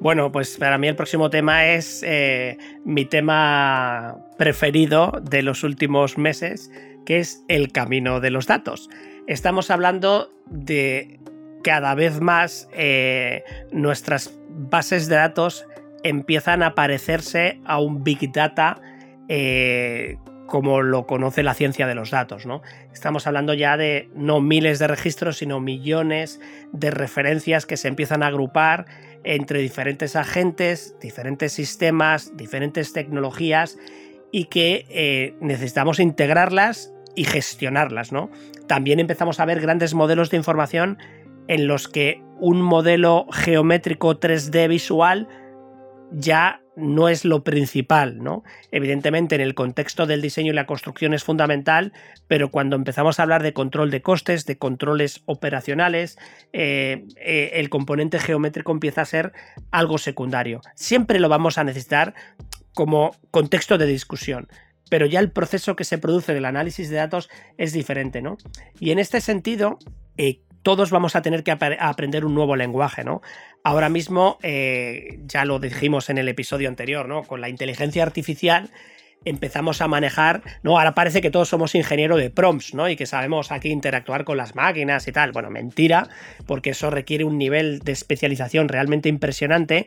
Bueno, 0.00 0.32
pues 0.32 0.56
para 0.58 0.78
mí 0.78 0.88
el 0.88 0.96
próximo 0.96 1.30
tema 1.30 1.66
es 1.68 2.02
eh, 2.04 2.58
mi 2.84 3.04
tema 3.04 4.16
preferido 4.36 5.12
de 5.22 5.42
los 5.42 5.62
últimos 5.62 6.18
meses, 6.18 6.72
que 7.06 7.20
es 7.20 7.44
el 7.46 7.70
camino 7.70 8.18
de 8.18 8.30
los 8.30 8.48
datos. 8.48 8.90
Estamos 9.28 9.70
hablando 9.70 10.32
de 10.46 11.20
cada 11.62 11.94
vez 11.94 12.20
más 12.20 12.68
eh, 12.72 13.44
nuestras 13.70 14.36
bases 14.48 15.08
de 15.08 15.14
datos 15.14 15.64
empiezan 16.02 16.64
a 16.64 16.74
parecerse 16.74 17.60
a 17.64 17.80
un 17.80 18.02
big 18.02 18.32
data 18.32 18.80
eh, 19.28 20.16
como 20.52 20.82
lo 20.82 21.06
conoce 21.06 21.42
la 21.42 21.54
ciencia 21.54 21.86
de 21.86 21.94
los 21.94 22.10
datos. 22.10 22.44
¿no? 22.44 22.60
Estamos 22.92 23.26
hablando 23.26 23.54
ya 23.54 23.78
de 23.78 24.10
no 24.14 24.42
miles 24.42 24.78
de 24.78 24.86
registros, 24.86 25.38
sino 25.38 25.60
millones 25.60 26.42
de 26.72 26.90
referencias 26.90 27.64
que 27.64 27.78
se 27.78 27.88
empiezan 27.88 28.22
a 28.22 28.26
agrupar 28.26 28.84
entre 29.24 29.60
diferentes 29.60 30.14
agentes, 30.14 30.94
diferentes 31.00 31.54
sistemas, 31.54 32.36
diferentes 32.36 32.92
tecnologías 32.92 33.78
y 34.30 34.44
que 34.44 34.84
eh, 34.90 35.34
necesitamos 35.40 35.98
integrarlas 35.98 36.92
y 37.16 37.24
gestionarlas. 37.24 38.12
¿no? 38.12 38.28
También 38.66 39.00
empezamos 39.00 39.40
a 39.40 39.46
ver 39.46 39.58
grandes 39.58 39.94
modelos 39.94 40.28
de 40.28 40.36
información 40.36 40.98
en 41.48 41.66
los 41.66 41.88
que 41.88 42.22
un 42.40 42.60
modelo 42.60 43.26
geométrico 43.32 44.20
3D 44.20 44.68
visual 44.68 45.28
ya 46.10 46.61
no 46.76 47.08
es 47.08 47.24
lo 47.24 47.44
principal, 47.44 48.22
¿no? 48.22 48.44
Evidentemente 48.70 49.34
en 49.34 49.40
el 49.40 49.54
contexto 49.54 50.06
del 50.06 50.22
diseño 50.22 50.52
y 50.52 50.54
la 50.54 50.66
construcción 50.66 51.14
es 51.14 51.24
fundamental, 51.24 51.92
pero 52.28 52.50
cuando 52.50 52.76
empezamos 52.76 53.18
a 53.18 53.24
hablar 53.24 53.42
de 53.42 53.52
control 53.52 53.90
de 53.90 54.02
costes, 54.02 54.46
de 54.46 54.58
controles 54.58 55.22
operacionales, 55.26 56.18
eh, 56.52 57.04
eh, 57.16 57.50
el 57.54 57.68
componente 57.68 58.18
geométrico 58.18 58.72
empieza 58.72 59.02
a 59.02 59.06
ser 59.06 59.32
algo 59.70 59.98
secundario. 59.98 60.60
Siempre 60.74 61.20
lo 61.20 61.28
vamos 61.28 61.58
a 61.58 61.64
necesitar 61.64 62.14
como 62.74 63.14
contexto 63.30 63.76
de 63.76 63.86
discusión, 63.86 64.48
pero 64.88 65.06
ya 65.06 65.20
el 65.20 65.30
proceso 65.30 65.76
que 65.76 65.84
se 65.84 65.98
produce 65.98 66.34
del 66.34 66.46
análisis 66.46 66.88
de 66.88 66.96
datos 66.96 67.28
es 67.58 67.72
diferente, 67.72 68.22
¿no? 68.22 68.38
Y 68.78 68.90
en 68.90 68.98
este 68.98 69.20
sentido, 69.20 69.78
eh, 70.16 70.40
todos 70.62 70.90
vamos 70.90 71.16
a 71.16 71.22
tener 71.22 71.42
que 71.42 71.50
aprender 71.50 72.24
un 72.24 72.34
nuevo 72.34 72.56
lenguaje, 72.56 73.04
¿no? 73.04 73.20
Ahora 73.64 73.88
mismo, 73.88 74.38
eh, 74.42 75.20
ya 75.26 75.44
lo 75.44 75.60
dijimos 75.60 76.10
en 76.10 76.18
el 76.18 76.28
episodio 76.28 76.68
anterior, 76.68 77.08
¿no? 77.08 77.22
Con 77.22 77.40
la 77.40 77.48
inteligencia 77.48 78.02
artificial 78.02 78.70
empezamos 79.24 79.80
a 79.80 79.86
manejar, 79.86 80.42
¿no? 80.64 80.78
Ahora 80.78 80.94
parece 80.94 81.20
que 81.20 81.30
todos 81.30 81.48
somos 81.48 81.76
ingenieros 81.76 82.18
de 82.18 82.30
prompts, 82.30 82.74
¿no? 82.74 82.88
Y 82.88 82.96
que 82.96 83.06
sabemos 83.06 83.52
aquí 83.52 83.70
interactuar 83.70 84.24
con 84.24 84.36
las 84.36 84.56
máquinas 84.56 85.06
y 85.06 85.12
tal. 85.12 85.30
Bueno, 85.30 85.48
mentira, 85.48 86.08
porque 86.46 86.70
eso 86.70 86.90
requiere 86.90 87.22
un 87.22 87.38
nivel 87.38 87.78
de 87.80 87.92
especialización 87.92 88.68
realmente 88.68 89.08
impresionante 89.08 89.86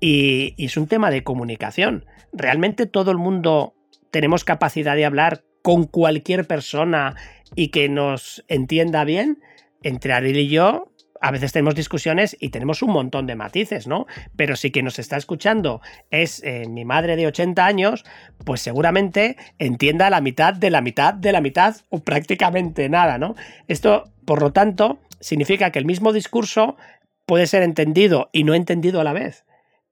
y, 0.00 0.54
y 0.56 0.66
es 0.66 0.76
un 0.78 0.86
tema 0.86 1.10
de 1.10 1.22
comunicación. 1.22 2.06
Realmente 2.32 2.86
todo 2.86 3.10
el 3.10 3.18
mundo 3.18 3.74
tenemos 4.10 4.44
capacidad 4.44 4.96
de 4.96 5.04
hablar 5.04 5.44
con 5.62 5.84
cualquier 5.84 6.46
persona 6.46 7.16
y 7.54 7.68
que 7.68 7.90
nos 7.90 8.44
entienda 8.48 9.04
bien 9.04 9.40
entre 9.82 10.14
Ariel 10.14 10.38
y 10.38 10.48
yo 10.48 10.93
a 11.24 11.30
veces 11.30 11.52
tenemos 11.52 11.74
discusiones 11.74 12.36
y 12.38 12.50
tenemos 12.50 12.82
un 12.82 12.92
montón 12.92 13.26
de 13.26 13.34
matices, 13.34 13.86
¿no? 13.86 14.06
Pero 14.36 14.56
si 14.56 14.70
quien 14.70 14.84
nos 14.84 14.98
está 14.98 15.16
escuchando 15.16 15.80
es 16.10 16.42
eh, 16.44 16.66
mi 16.68 16.84
madre 16.84 17.16
de 17.16 17.26
80 17.26 17.64
años, 17.64 18.04
pues 18.44 18.60
seguramente 18.60 19.38
entienda 19.58 20.10
la 20.10 20.20
mitad 20.20 20.52
de 20.52 20.68
la 20.68 20.82
mitad 20.82 21.14
de 21.14 21.32
la 21.32 21.40
mitad 21.40 21.76
o 21.88 22.00
prácticamente 22.00 22.90
nada, 22.90 23.16
¿no? 23.16 23.36
Esto, 23.68 24.04
por 24.26 24.42
lo 24.42 24.52
tanto, 24.52 24.98
significa 25.18 25.70
que 25.70 25.78
el 25.78 25.86
mismo 25.86 26.12
discurso 26.12 26.76
puede 27.24 27.46
ser 27.46 27.62
entendido 27.62 28.28
y 28.30 28.44
no 28.44 28.52
entendido 28.52 29.00
a 29.00 29.04
la 29.04 29.14
vez. 29.14 29.46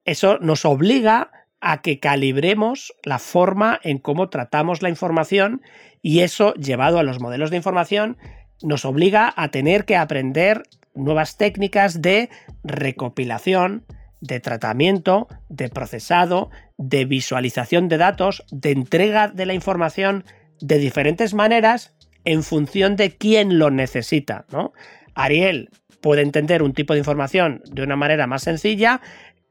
Eso 0.05 0.37
nos 0.39 0.67
obliga 0.67 1.31
a 1.63 1.81
que 1.81 1.99
calibremos 1.99 2.93
la 3.05 3.19
forma 3.19 3.81
en 3.83 3.97
cómo 3.97 4.29
tratamos 4.29 4.83
la 4.83 4.91
información 4.91 5.63
y 6.03 6.21
eso, 6.21 6.53
llevado 6.57 6.99
a 6.99 7.05
los 7.05 7.21
modelos 7.21 7.51
de 7.51 7.57
información, 7.57 8.19
nos 8.63 8.85
obliga 8.85 9.33
a 9.35 9.49
tener 9.49 9.87
que 9.87 9.97
aprender 9.97 10.65
nuevas 10.95 11.37
técnicas 11.37 12.03
de 12.03 12.31
recopilación, 12.65 13.85
de 14.21 14.41
tratamiento, 14.41 15.29
de 15.49 15.69
procesado, 15.69 16.51
de 16.79 17.05
visualización 17.05 17.89
de 17.89 17.99
datos, 17.99 18.45
de 18.51 18.71
entrega 18.71 19.29
de 19.29 19.47
la 19.47 19.55
información 19.55 20.25
de 20.61 20.79
diferentes 20.79 21.35
maneras 21.35 21.95
en 22.25 22.43
función 22.43 22.97
de 22.97 23.17
quién 23.17 23.59
lo 23.59 23.71
necesita. 23.71 24.47
¿no? 24.53 24.73
Ariel 25.15 25.71
puede 26.01 26.23
entender 26.23 26.63
un 26.63 26.73
tipo 26.73 26.93
de 26.93 27.01
información 27.01 27.63
de 27.71 27.83
una 27.83 27.97
manera 27.97 28.27
más 28.27 28.43
sencilla 28.43 29.01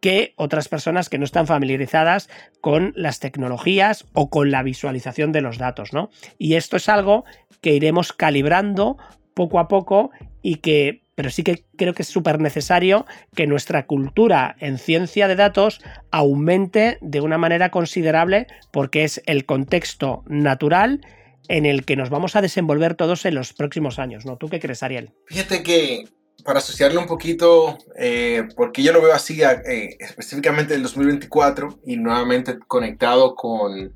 que 0.01 0.33
otras 0.35 0.67
personas 0.67 1.09
que 1.09 1.19
no 1.19 1.25
están 1.25 1.47
familiarizadas 1.47 2.29
con 2.59 2.91
las 2.95 3.19
tecnologías 3.19 4.05
o 4.13 4.29
con 4.29 4.51
la 4.51 4.63
visualización 4.63 5.31
de 5.31 5.41
los 5.41 5.59
datos, 5.59 5.93
¿no? 5.93 6.09
Y 6.39 6.55
esto 6.55 6.77
es 6.77 6.89
algo 6.89 7.23
que 7.61 7.75
iremos 7.75 8.11
calibrando 8.11 8.97
poco 9.35 9.59
a 9.59 9.67
poco 9.67 10.09
y 10.41 10.55
que, 10.55 11.03
pero 11.21 11.29
sí 11.29 11.43
que 11.43 11.65
creo 11.77 11.93
que 11.93 12.01
es 12.01 12.07
súper 12.07 12.39
necesario 12.39 13.05
que 13.35 13.45
nuestra 13.45 13.85
cultura 13.85 14.55
en 14.59 14.79
ciencia 14.79 15.27
de 15.27 15.35
datos 15.35 15.79
aumente 16.09 16.97
de 16.99 17.21
una 17.21 17.37
manera 17.37 17.69
considerable 17.69 18.47
porque 18.73 19.03
es 19.03 19.21
el 19.27 19.45
contexto 19.45 20.23
natural 20.25 21.05
en 21.47 21.67
el 21.67 21.85
que 21.85 21.95
nos 21.95 22.09
vamos 22.09 22.35
a 22.35 22.41
desenvolver 22.41 22.95
todos 22.95 23.23
en 23.27 23.35
los 23.35 23.53
próximos 23.53 23.99
años, 23.99 24.25
¿no? 24.25 24.37
¿Tú 24.37 24.49
qué 24.49 24.59
crees, 24.59 24.81
Ariel? 24.81 25.13
Fíjate 25.27 25.61
que 25.61 26.05
para 26.43 26.57
asociarlo 26.57 26.99
un 26.99 27.05
poquito, 27.05 27.77
eh, 27.99 28.47
porque 28.55 28.81
yo 28.81 28.91
lo 28.91 29.03
veo 29.03 29.13
así, 29.13 29.43
eh, 29.43 29.97
específicamente 29.99 30.73
el 30.73 30.81
2024 30.81 31.81
y 31.85 31.97
nuevamente 31.97 32.57
conectado 32.67 33.35
con, 33.35 33.93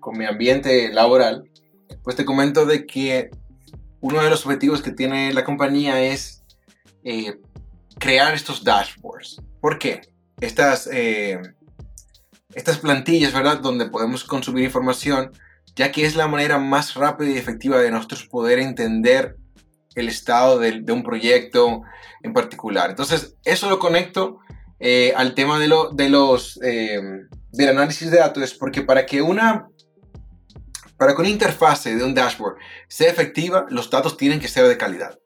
con 0.00 0.18
mi 0.18 0.24
ambiente 0.24 0.92
laboral, 0.92 1.44
pues 2.02 2.16
te 2.16 2.24
comento 2.24 2.66
de 2.66 2.86
que 2.86 3.30
uno 4.00 4.20
de 4.20 4.30
los 4.30 4.44
objetivos 4.44 4.82
que 4.82 4.90
tiene 4.90 5.32
la 5.32 5.44
compañía 5.44 6.02
es 6.02 6.39
eh, 7.04 7.38
crear 7.98 8.34
estos 8.34 8.64
dashboards. 8.64 9.40
¿Por 9.60 9.78
qué? 9.78 10.00
Estas, 10.40 10.88
estas 12.54 12.78
plantillas, 12.78 13.34
¿verdad? 13.34 13.60
Donde 13.60 13.90
podemos 13.90 14.24
consumir 14.24 14.64
información, 14.64 15.32
ya 15.76 15.92
que 15.92 16.06
es 16.06 16.16
la 16.16 16.28
manera 16.28 16.58
más 16.58 16.94
rápida 16.94 17.30
y 17.30 17.36
efectiva 17.36 17.78
de 17.78 17.90
nosotros 17.90 18.26
poder 18.26 18.58
entender 18.58 19.36
el 19.94 20.08
estado 20.08 20.58
de, 20.58 20.84
un 20.92 21.02
proyecto 21.02 21.82
en 22.22 22.32
particular. 22.32 22.90
Entonces, 22.90 23.36
eso 23.44 23.68
lo 23.68 23.78
conecto 23.78 24.38
eh, 24.78 25.12
al 25.16 25.34
tema 25.34 25.58
de, 25.58 25.68
lo, 25.68 25.90
de 25.90 26.08
los, 26.08 26.58
eh, 26.62 27.00
del 27.52 27.68
análisis 27.68 28.10
de 28.10 28.18
datos, 28.18 28.54
porque 28.54 28.82
para 28.82 29.06
que 29.06 29.22
una 29.22 29.68
para 30.96 31.14
que 31.14 31.22
una 31.22 31.30
interfase 31.30 31.96
de 31.96 32.04
un 32.04 32.14
dashboard 32.14 32.56
sea 32.86 33.10
efectiva, 33.10 33.64
los 33.70 33.88
datos 33.88 34.18
tienen 34.18 34.38
que 34.38 34.48
ser 34.48 34.66
de 34.68 34.76
calidad. 34.76 35.18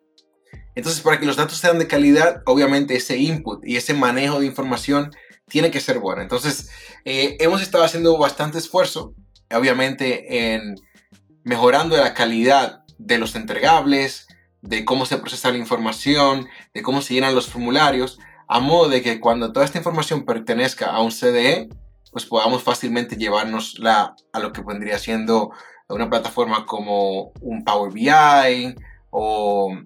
Entonces, 0.75 1.03
para 1.03 1.19
que 1.19 1.27
los 1.27 1.37
datos 1.37 1.59
sean 1.59 1.79
de 1.79 1.87
calidad, 1.87 2.43
obviamente 2.47 2.97
ese 2.97 3.17
input 3.17 3.65
y 3.65 3.77
ese 3.77 3.95
manejo 3.95 4.41
de 4.41 4.47
información 4.47 5.11
tiene 5.49 5.71
que 5.71 5.81
ser 5.81 5.99
bueno. 5.99 6.23
Entonces, 6.23 6.71
eh, 7.05 7.37
hemos 7.41 7.63
estado 7.63 7.85
haciendo 7.85 8.17
bastante 8.19 8.59
esfuerzo, 8.59 9.15
obviamente, 9.53 10.55
en 10.55 10.77
mejorando 11.45 11.97
la 11.97 12.15
calidad 12.15 12.85
de 12.99 13.19
los 13.19 13.37
entregables, 13.37 14.27
de 14.63 14.85
cómo 14.85 15.05
se 15.07 15.19
procesa 15.19 15.51
la 15.51 15.59
información, 15.59 16.49
de 16.73 16.83
cómo 16.83 17.03
se 17.03 17.15
llenan 17.15 17.35
los 17.35 17.49
formularios, 17.49 18.19
a 18.49 18.61
modo 18.61 18.89
de 18.89 19.03
que 19.03 19.21
cuando 19.21 19.53
toda 19.53 19.65
esta 19.65 19.79
información 19.79 20.25
pertenezca 20.25 20.87
a 20.87 21.03
un 21.03 21.11
CDE, 21.11 21.69
pues 22.11 22.27
podamos 22.27 22.63
fácilmente 22.63 23.17
llevárnosla 23.17 24.15
a 24.33 24.39
lo 24.39 24.53
que 24.53 24.63
vendría 24.63 24.99
siendo 24.99 25.51
una 25.89 26.09
plataforma 26.09 26.65
como 26.65 27.33
un 27.41 27.65
Power 27.65 27.93
BI 27.93 28.75
o 29.11 29.77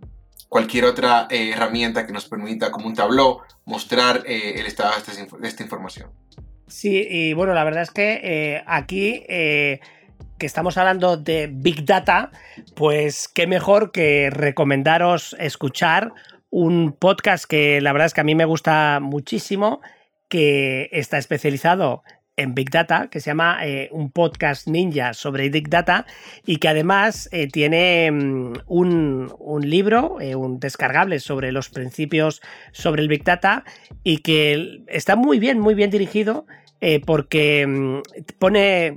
cualquier 0.48 0.84
otra 0.84 1.26
eh, 1.30 1.50
herramienta 1.50 2.06
que 2.06 2.12
nos 2.12 2.26
permita, 2.26 2.70
como 2.70 2.86
un 2.86 2.94
Tableau, 2.94 3.40
mostrar 3.64 4.22
eh, 4.26 4.54
el 4.56 4.66
estado 4.66 4.92
de 5.40 5.48
esta, 5.48 5.62
información. 5.62 6.10
Sí, 6.66 7.06
y 7.08 7.32
bueno, 7.32 7.54
la 7.54 7.64
verdad 7.64 7.82
es 7.82 7.90
que 7.90 8.20
eh, 8.22 8.62
aquí 8.66 9.24
que 9.28 10.46
estamos 10.46 10.78
hablando 10.78 11.16
de 11.16 11.48
Big 11.52 11.84
Data, 11.84 12.30
pues 12.76 13.28
qué 13.28 13.46
mejor 13.46 13.90
que 13.90 14.30
recomendaros 14.30 15.34
escuchar 15.40 16.12
un 16.50 16.92
podcast 16.92 17.44
que 17.44 17.80
la 17.80 17.92
verdad 17.92 18.06
es 18.06 18.14
que 18.14 18.20
a 18.20 18.24
mí 18.24 18.34
me 18.34 18.44
gusta 18.44 19.00
muchísimo, 19.00 19.80
que 20.28 20.88
está 20.92 21.18
especializado 21.18 22.02
en 22.38 22.54
Big 22.54 22.70
Data, 22.70 23.08
que 23.10 23.20
se 23.20 23.30
llama 23.30 23.58
eh, 23.66 23.88
un 23.92 24.10
podcast 24.10 24.68
ninja 24.68 25.12
sobre 25.12 25.50
Big 25.50 25.68
Data 25.68 26.06
y 26.46 26.56
que 26.56 26.68
además 26.68 27.28
eh, 27.32 27.48
tiene 27.48 28.10
mm, 28.10 28.52
un, 28.66 29.60
libro, 29.62 30.20
eh, 30.20 30.36
un 30.36 30.60
descargable 30.60 31.18
sobre 31.18 31.52
los 31.52 31.68
principios 31.68 32.40
sobre 32.72 33.02
el 33.02 33.08
Big 33.08 33.24
Data 33.24 33.64
y 34.04 34.18
que 34.18 34.82
está 34.86 35.16
muy 35.16 35.38
bien, 35.38 35.58
muy 35.58 35.74
bien 35.74 35.90
dirigido 35.90 36.46
eh, 36.80 37.00
porque 37.04 37.66
mm, 37.66 38.00
pone, 38.38 38.96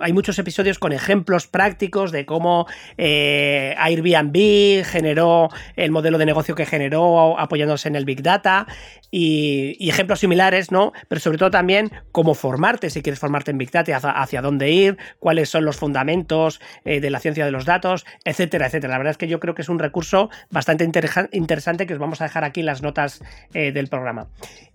hay 0.00 0.12
muchos 0.12 0.38
episodios 0.38 0.80
con 0.80 0.92
ejemplos 0.92 1.46
prácticos 1.46 2.10
de 2.10 2.26
cómo 2.26 2.66
eh, 2.98 3.74
Airbnb 3.78 4.84
generó 4.84 5.48
el 5.76 5.92
modelo 5.92 6.18
de 6.18 6.26
negocio 6.26 6.56
que 6.56 6.66
generó 6.66 7.38
apoyándose 7.38 7.88
en 7.88 7.94
el 7.94 8.04
Big 8.04 8.22
Data 8.22 8.66
y, 9.12 9.88
ejemplos 9.88 10.18
similares, 10.18 10.72
¿no? 10.72 10.92
Pero 11.06 11.20
sobre 11.20 11.38
todo 11.38 11.52
también 11.52 11.92
cómo 12.10 12.34
formarte, 12.34 12.90
si 12.90 13.00
quieres 13.00 13.20
formarte 13.20 13.52
en 13.52 13.58
Big 13.58 13.70
Data, 13.70 13.96
hacia, 13.96 14.42
dónde 14.42 14.72
ir, 14.72 14.98
cuáles 15.20 15.48
son 15.48 15.64
los 15.64 15.76
fundamentos 15.76 16.60
eh, 16.84 17.00
de 17.00 17.10
la 17.10 17.20
ciencia 17.20 17.44
de 17.44 17.52
los 17.52 17.64
datos, 17.64 18.04
etcétera, 18.24 18.66
etcétera. 18.66 18.94
La 18.94 18.98
verdad 18.98 19.12
es 19.12 19.18
que 19.18 19.28
yo 19.28 19.38
creo 19.38 19.54
que 19.54 19.62
es 19.62 19.68
un 19.68 19.78
recurso 19.78 20.30
bastante 20.50 20.84
interesante 20.84 21.86
que 21.86 21.94
os 21.94 22.00
vamos 22.00 22.20
a 22.20 22.24
dejar 22.24 22.42
aquí 22.42 22.60
en 22.60 22.66
las 22.66 22.82
notas 22.82 23.22
del 23.52 23.86
programa. 23.86 24.26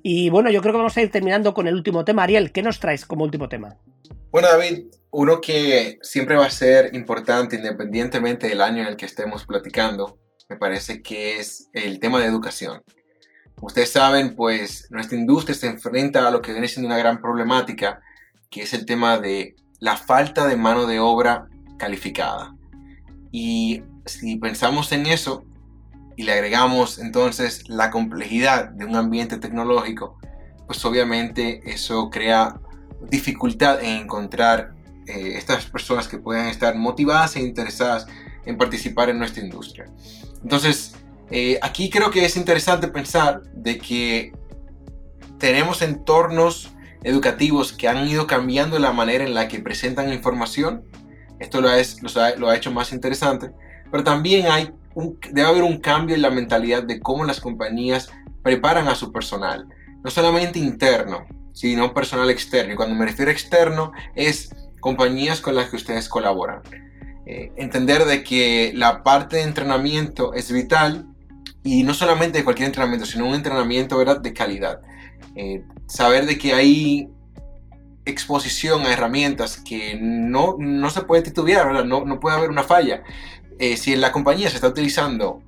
Y 0.02 0.30
bueno, 0.30 0.50
yo 0.50 0.62
creo 0.62 0.74
que 0.74 0.78
vamos 0.78 0.96
a 0.96 1.02
ir 1.02 1.12
terminando 1.12 1.54
con 1.54 1.68
el 1.68 1.76
último 1.76 2.06
tema. 2.06 2.24
Ariel, 2.30 2.52
¿qué 2.52 2.62
nos 2.62 2.80
traes 2.80 3.08
como 3.08 3.24
último 3.24 3.50
tema? 3.50 3.76
Bueno, 4.32 4.50
David, 4.50 4.84
uno 5.10 5.42
que 5.42 5.98
siempre 6.04 6.36
va 6.36 6.46
a 6.46 6.52
ser 6.52 6.94
importante 6.94 7.56
independientemente 7.56 8.48
del 8.48 8.62
año 8.62 8.84
en 8.84 8.88
el 8.88 8.98
que 8.98 9.08
estemos 9.08 9.48
platicando, 9.48 10.20
me 10.48 10.56
parece 10.56 11.02
que 11.02 11.40
es 11.40 11.70
el 11.74 12.00
tema 12.00 12.20
de 12.20 12.28
educación. 12.28 12.84
ustedes 13.64 13.92
saben, 13.92 14.36
pues 14.36 14.86
nuestra 14.92 15.18
industria 15.18 15.56
se 15.56 15.66
enfrenta 15.66 16.28
a 16.28 16.30
lo 16.30 16.40
que 16.40 16.52
viene 16.52 16.68
siendo 16.68 16.86
una 16.86 17.00
gran 17.00 17.20
problemática, 17.20 18.00
que 18.52 18.62
es 18.62 18.76
el 18.76 18.86
tema 18.86 19.18
de 19.18 19.56
la 19.80 19.98
falta 19.98 20.46
de 20.46 20.56
mano 20.56 20.86
de 20.86 21.00
obra 21.00 21.48
calificada. 21.80 22.56
Y 23.32 23.82
si 24.06 24.38
pensamos 24.38 24.92
en 24.92 25.08
eso, 25.08 25.46
y 26.16 26.24
le 26.24 26.34
agregamos 26.34 27.00
entonces 27.00 27.68
la 27.68 27.90
complejidad 27.90 28.70
de 28.70 28.86
un 28.86 28.96
ambiente 28.96 29.38
tecnológico, 29.38 30.20
pues 30.70 30.86
obviamente 30.86 31.62
eso 31.66 32.12
crea 32.12 32.60
dificultad 33.10 33.84
en 33.84 34.04
encontrar 34.04 34.76
eh, 35.08 35.34
estas 35.36 35.66
personas 35.66 36.08
que 36.08 36.20
puedan 36.20 36.46
estar 36.46 36.76
motivadas 36.76 37.36
e 37.38 37.42
interesadas 37.42 38.06
en 38.46 38.56
participar 38.56 39.10
en 39.10 39.18
nuestra 39.18 39.44
industria. 39.44 39.88
Entonces, 40.44 40.94
eh, 41.32 41.58
aquí 41.64 41.90
creo 41.90 42.12
que 42.12 42.24
es 42.24 42.38
interesante 42.38 42.88
pensar 42.88 43.42
de 43.52 43.80
que 43.80 44.32
tenemos 45.40 45.82
entornos 45.82 46.70
educativos 47.02 47.74
que 47.74 47.88
han 47.88 48.08
ido 48.08 48.28
cambiando 48.28 48.78
la 48.78 48.92
manera 48.92 49.24
en 49.24 49.34
la 49.34 49.48
que 49.48 49.58
presentan 49.58 50.14
información. 50.14 50.84
Esto 51.40 51.62
lo, 51.62 51.70
ha 51.70 52.56
hecho 52.56 52.72
más 52.72 52.94
interesante. 52.94 53.50
Pero 53.90 54.04
también 54.04 54.46
hay 54.46 54.72
debe 55.32 55.48
haber 55.48 55.64
un 55.64 55.80
cambio 55.80 56.16
en 56.16 56.22
la 56.22 56.30
mentalidad 56.30 56.84
de 56.84 57.00
cómo 57.00 57.26
las 57.26 57.40
compañías 57.40 58.12
preparan 58.44 58.88
a 58.88 58.94
su 58.94 59.12
personal. 59.12 59.68
No 60.04 60.10
solamente 60.10 60.60
interno, 60.60 61.26
sino 61.54 61.94
personal 61.94 62.30
externo. 62.30 62.74
Y 62.74 62.76
cuando 62.76 62.96
me 62.96 63.06
refiero 63.06 63.32
externo 63.32 63.92
es 64.16 64.56
compañías 64.80 65.42
con 65.42 65.56
las 65.56 65.70
que 65.70 65.76
ustedes 65.76 66.08
colaboran. 66.08 66.62
Eh, 67.26 67.52
entender 67.58 68.06
de 68.06 68.24
que 68.24 68.72
la 68.76 69.04
parte 69.04 69.38
de 69.38 69.44
entrenamiento 69.44 70.34
es 70.34 70.52
vital 70.52 71.08
y 71.64 71.84
no 71.84 71.94
solamente 71.94 72.38
de 72.38 72.44
cualquier 72.44 72.68
entrenamiento, 72.68 73.06
sino 73.06 73.28
un 73.28 73.36
entrenamiento 73.36 73.98
¿verdad? 73.98 74.22
de 74.22 74.34
calidad. 74.34 74.82
Eh, 75.36 75.64
saber 75.88 76.26
de 76.26 76.38
que 76.38 76.54
hay 76.54 77.10
exposición 78.06 78.86
a 78.86 78.94
herramientas 78.94 79.58
que 79.58 79.98
no, 80.02 80.56
no 80.58 80.90
se 80.90 81.02
puede 81.02 81.22
titubear, 81.24 81.86
No, 81.86 82.06
no 82.06 82.20
puede 82.20 82.38
haber 82.38 82.50
una 82.50 82.64
falla. 82.64 83.04
Eh, 83.60 83.76
si 83.76 83.94
en 83.94 84.02
la 84.02 84.12
compañía 84.12 84.50
se 84.50 84.56
está 84.56 84.68
utilizando 84.68 85.44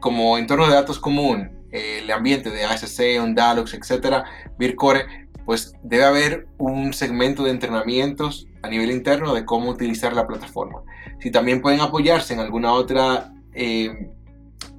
como 0.00 0.38
entorno 0.38 0.66
de 0.66 0.74
datos 0.74 0.98
común 0.98 1.57
el 1.70 2.10
ambiente 2.10 2.50
de 2.50 2.64
ASC, 2.64 3.00
Ondalox, 3.20 3.74
etcétera, 3.74 4.24
Vircore, 4.58 5.28
pues 5.44 5.72
debe 5.82 6.04
haber 6.04 6.46
un 6.58 6.92
segmento 6.92 7.42
de 7.42 7.50
entrenamientos 7.50 8.46
a 8.62 8.68
nivel 8.68 8.90
interno 8.90 9.34
de 9.34 9.44
cómo 9.44 9.70
utilizar 9.70 10.12
la 10.12 10.26
plataforma. 10.26 10.82
Si 11.20 11.30
también 11.30 11.62
pueden 11.62 11.80
apoyarse 11.80 12.34
en 12.34 12.40
alguna 12.40 12.72
otra 12.72 13.32
eh, 13.54 14.10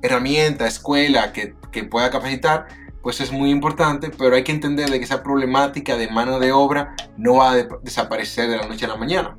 herramienta, 0.01 0.67
escuela 0.67 1.33
que, 1.33 1.55
que, 1.71 1.83
pueda 1.85 2.09
capacitar, 2.11 2.67
pues 3.01 3.19
es 3.21 3.31
muy 3.31 3.49
importante, 3.49 4.11
pero 4.15 4.35
hay 4.35 4.43
que 4.43 4.51
entender 4.51 4.89
de 4.89 4.99
que 4.99 5.05
esa 5.05 5.23
problemática 5.23 5.97
de 5.97 6.09
mano 6.09 6.39
de 6.39 6.51
obra 6.51 6.95
no 7.17 7.35
va 7.35 7.51
a 7.51 7.55
desaparecer 7.81 8.49
de 8.49 8.57
la 8.57 8.67
noche 8.67 8.85
a 8.85 8.89
la 8.89 8.97
mañana. 8.97 9.37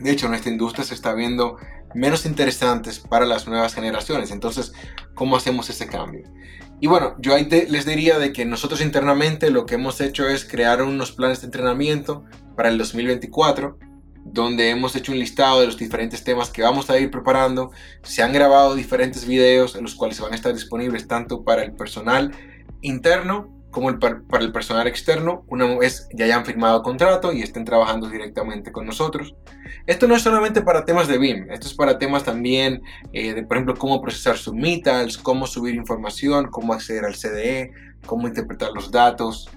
De 0.00 0.10
hecho, 0.10 0.28
nuestra 0.28 0.50
industria 0.50 0.84
se 0.84 0.94
está 0.94 1.14
viendo 1.14 1.58
menos 1.94 2.26
interesantes 2.26 2.98
para 2.98 3.26
las 3.26 3.46
nuevas 3.46 3.74
generaciones. 3.74 4.30
Entonces, 4.30 4.72
¿cómo 5.14 5.36
hacemos 5.36 5.68
ese 5.70 5.86
cambio? 5.86 6.24
Y 6.80 6.88
bueno, 6.88 7.14
yo 7.18 7.34
ahí 7.34 7.48
les 7.68 7.86
diría 7.86 8.18
de 8.18 8.32
que 8.32 8.44
nosotros 8.44 8.80
internamente 8.80 9.50
lo 9.50 9.66
que 9.66 9.76
hemos 9.76 10.00
hecho 10.00 10.28
es 10.28 10.44
crear 10.44 10.82
unos 10.82 11.12
planes 11.12 11.40
de 11.40 11.46
entrenamiento 11.46 12.24
para 12.56 12.70
el 12.70 12.78
2024, 12.78 13.78
donde 14.24 14.70
hemos 14.70 14.96
hecho 14.96 15.12
un 15.12 15.18
listado 15.18 15.60
de 15.60 15.66
los 15.66 15.78
diferentes 15.78 16.24
temas 16.24 16.50
que 16.50 16.62
vamos 16.62 16.90
a 16.90 16.98
ir 16.98 17.10
preparando. 17.10 17.70
Se 18.02 18.22
han 18.22 18.32
grabado 18.32 18.74
diferentes 18.74 19.26
videos 19.26 19.76
en 19.76 19.82
los 19.82 19.94
cuales 19.94 20.20
van 20.20 20.32
a 20.32 20.34
estar 20.34 20.52
disponibles 20.52 21.06
tanto 21.06 21.44
para 21.44 21.62
el 21.62 21.72
personal 21.72 22.32
interno 22.80 23.51
como 23.72 23.90
el, 23.90 23.98
para 23.98 24.44
el 24.44 24.52
personal 24.52 24.86
externo, 24.86 25.44
una 25.48 25.66
vez 25.78 26.06
ya 26.12 26.26
hayan 26.26 26.44
firmado 26.44 26.82
contrato 26.82 27.32
y 27.32 27.42
estén 27.42 27.64
trabajando 27.64 28.08
directamente 28.08 28.70
con 28.70 28.86
nosotros. 28.86 29.34
Esto 29.86 30.06
no 30.06 30.14
es 30.14 30.22
solamente 30.22 30.62
para 30.62 30.84
temas 30.84 31.08
de 31.08 31.18
BIM, 31.18 31.50
esto 31.50 31.66
es 31.66 31.74
para 31.74 31.98
temas 31.98 32.22
también 32.22 32.82
eh, 33.12 33.34
de, 33.34 33.42
por 33.42 33.56
ejemplo, 33.56 33.74
cómo 33.74 34.00
procesar 34.00 34.36
submittals, 34.36 35.18
cómo 35.18 35.46
subir 35.46 35.74
información, 35.74 36.48
cómo 36.50 36.74
acceder 36.74 37.04
al 37.04 37.14
CDE, 37.14 37.72
cómo 38.06 38.28
interpretar 38.28 38.70
los 38.72 38.92
datos, 38.92 39.50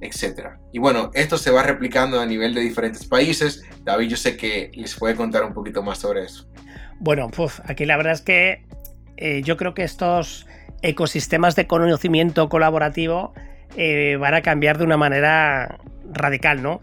etc. 0.00 0.48
Y 0.72 0.78
bueno, 0.78 1.10
esto 1.14 1.36
se 1.36 1.50
va 1.50 1.62
replicando 1.62 2.20
a 2.20 2.26
nivel 2.26 2.54
de 2.54 2.62
diferentes 2.62 3.06
países. 3.06 3.62
David, 3.84 4.08
yo 4.08 4.16
sé 4.16 4.36
que 4.36 4.70
les 4.74 4.96
puede 4.96 5.14
contar 5.14 5.44
un 5.44 5.52
poquito 5.52 5.82
más 5.82 5.98
sobre 5.98 6.24
eso. 6.24 6.48
Bueno, 7.00 7.28
pues 7.28 7.62
aquí 7.66 7.84
la 7.84 7.96
verdad 7.96 8.14
es 8.14 8.22
que 8.22 8.64
eh, 9.18 9.42
yo 9.42 9.56
creo 9.56 9.74
que 9.74 9.84
estos 9.84 10.46
ecosistemas 10.82 11.56
de 11.56 11.66
conocimiento 11.66 12.48
colaborativo 12.48 13.34
eh, 13.76 14.16
van 14.18 14.34
a 14.34 14.42
cambiar 14.42 14.78
de 14.78 14.84
una 14.84 14.96
manera 14.96 15.78
radical, 16.12 16.62
¿no? 16.62 16.80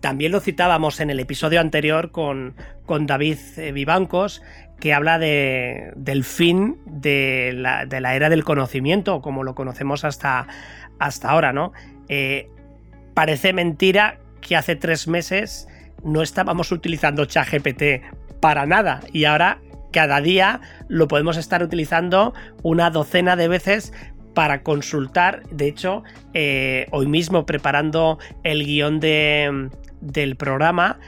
También 0.00 0.32
lo 0.32 0.40
citábamos 0.40 1.00
en 1.00 1.10
el 1.10 1.18
episodio 1.20 1.60
anterior 1.60 2.10
con, 2.10 2.54
con 2.84 3.06
David 3.06 3.38
eh, 3.56 3.72
Vivancos, 3.72 4.42
que 4.78 4.92
habla 4.92 5.18
de, 5.18 5.92
del 5.96 6.24
fin 6.24 6.76
de 6.86 7.52
la, 7.54 7.84
era 8.14 8.28
del 8.28 8.44
conocimiento, 8.44 9.22
como 9.22 9.44
lo 9.44 9.54
conocemos 9.54 10.04
hasta, 10.04 10.46
hasta 10.98 11.30
ahora, 11.30 11.52
¿no? 11.52 11.72
Eh, 12.08 12.50
parece 13.14 13.52
mentira 13.52 14.18
que 14.40 14.56
hace 14.56 14.76
tres 14.76 15.08
meses 15.08 15.68
no 16.04 16.20
estábamos 16.20 16.72
utilizando 16.72 17.24
ChatGPT 17.24 18.02
para 18.40 18.66
nada 18.66 19.00
y 19.12 19.24
ahora 19.24 19.60
cada 19.92 20.20
día 20.20 20.60
lo 20.88 21.06
podemos 21.06 21.36
estar 21.36 21.62
utilizando 21.62 22.34
una 22.62 22.90
docena 22.90 23.36
de 23.36 23.46
veces 23.46 23.92
para 24.34 24.62
consultar. 24.62 25.42
De 25.50 25.68
hecho, 25.68 26.02
eh, 26.34 26.86
hoy 26.90 27.06
mismo 27.06 27.46
preparando 27.46 28.18
el 28.42 28.64
guion 28.64 29.00
de, 29.00 29.70
del 30.00 30.36
programa, 30.36 30.98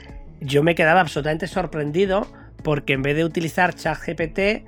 yo 0.41 0.63
me 0.63 0.75
quedaba 0.75 1.01
absolutamente 1.01 1.47
sorprendido 1.47 2.27
porque 2.63 2.93
en 2.93 3.01
vez 3.01 3.15
de 3.15 3.25
utilizar 3.25 3.73
ChatGPT, 3.73 4.65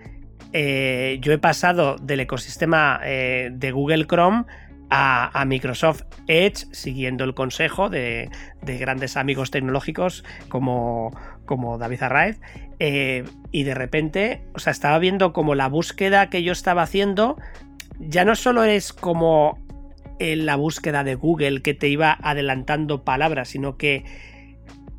eh, 0.53 1.17
yo 1.21 1.33
he 1.33 1.37
pasado 1.37 1.97
del 1.97 2.21
ecosistema 2.21 2.99
eh, 3.03 3.49
de 3.51 3.71
Google 3.71 4.05
Chrome 4.05 4.45
a, 4.89 5.43
Microsoft 5.45 6.03
Edge, 6.27 6.65
siguiendo 6.71 7.25
el 7.25 7.33
consejo 7.33 7.89
de, 7.89 8.29
grandes 8.61 9.17
amigos 9.17 9.51
tecnológicos 9.51 10.23
como, 10.47 11.11
como 11.45 11.77
David 11.77 12.03
Arraez. 12.03 12.39
y 12.79 13.63
de 13.63 13.73
repente, 13.73 14.43
o 14.53 14.59
sea, 14.59 14.71
estaba 14.71 14.97
viendo 14.99 15.33
como 15.33 15.55
la 15.55 15.67
búsqueda 15.67 16.29
que 16.29 16.41
yo 16.43 16.53
estaba 16.53 16.83
haciendo 16.83 17.37
ya 17.99 18.25
no 18.25 18.35
solo 18.35 18.63
es 18.63 18.93
como 18.93 19.57
en 20.19 20.45
la 20.45 20.55
búsqueda 20.55 21.03
de 21.03 21.15
Google 21.15 21.61
que 21.61 21.73
te 21.73 21.87
iba 21.87 22.17
adelantando 22.21 23.03
palabras, 23.03 23.49
sino 23.49 23.77
que 23.77 24.03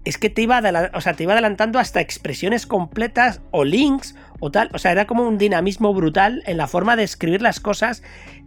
es 0.05 0.17
que 0.17 0.31
te 0.31 0.43
iba, 0.43 0.63
o 0.95 1.01
sea, 1.01 1.13
te 1.15 1.25
iba 1.25 1.33
adelantando 1.33 1.79
hasta 1.79 2.01
expresiones 2.01 2.67
completas 2.67 3.43
o 3.51 3.65
links 3.65 4.15
o 4.41 4.51
tal. 4.51 4.71
O 4.73 4.79
sea, 4.79 4.93
era 4.93 5.07
como 5.07 5.27
un 5.27 5.37
dinamismo 5.37 5.93
brutal 5.93 6.43
en 6.47 6.57
la 6.57 6.67
forma 6.67 6.97
de 6.97 7.03
escribir 7.03 7.43
las 7.43 7.61
cosas 7.61 8.03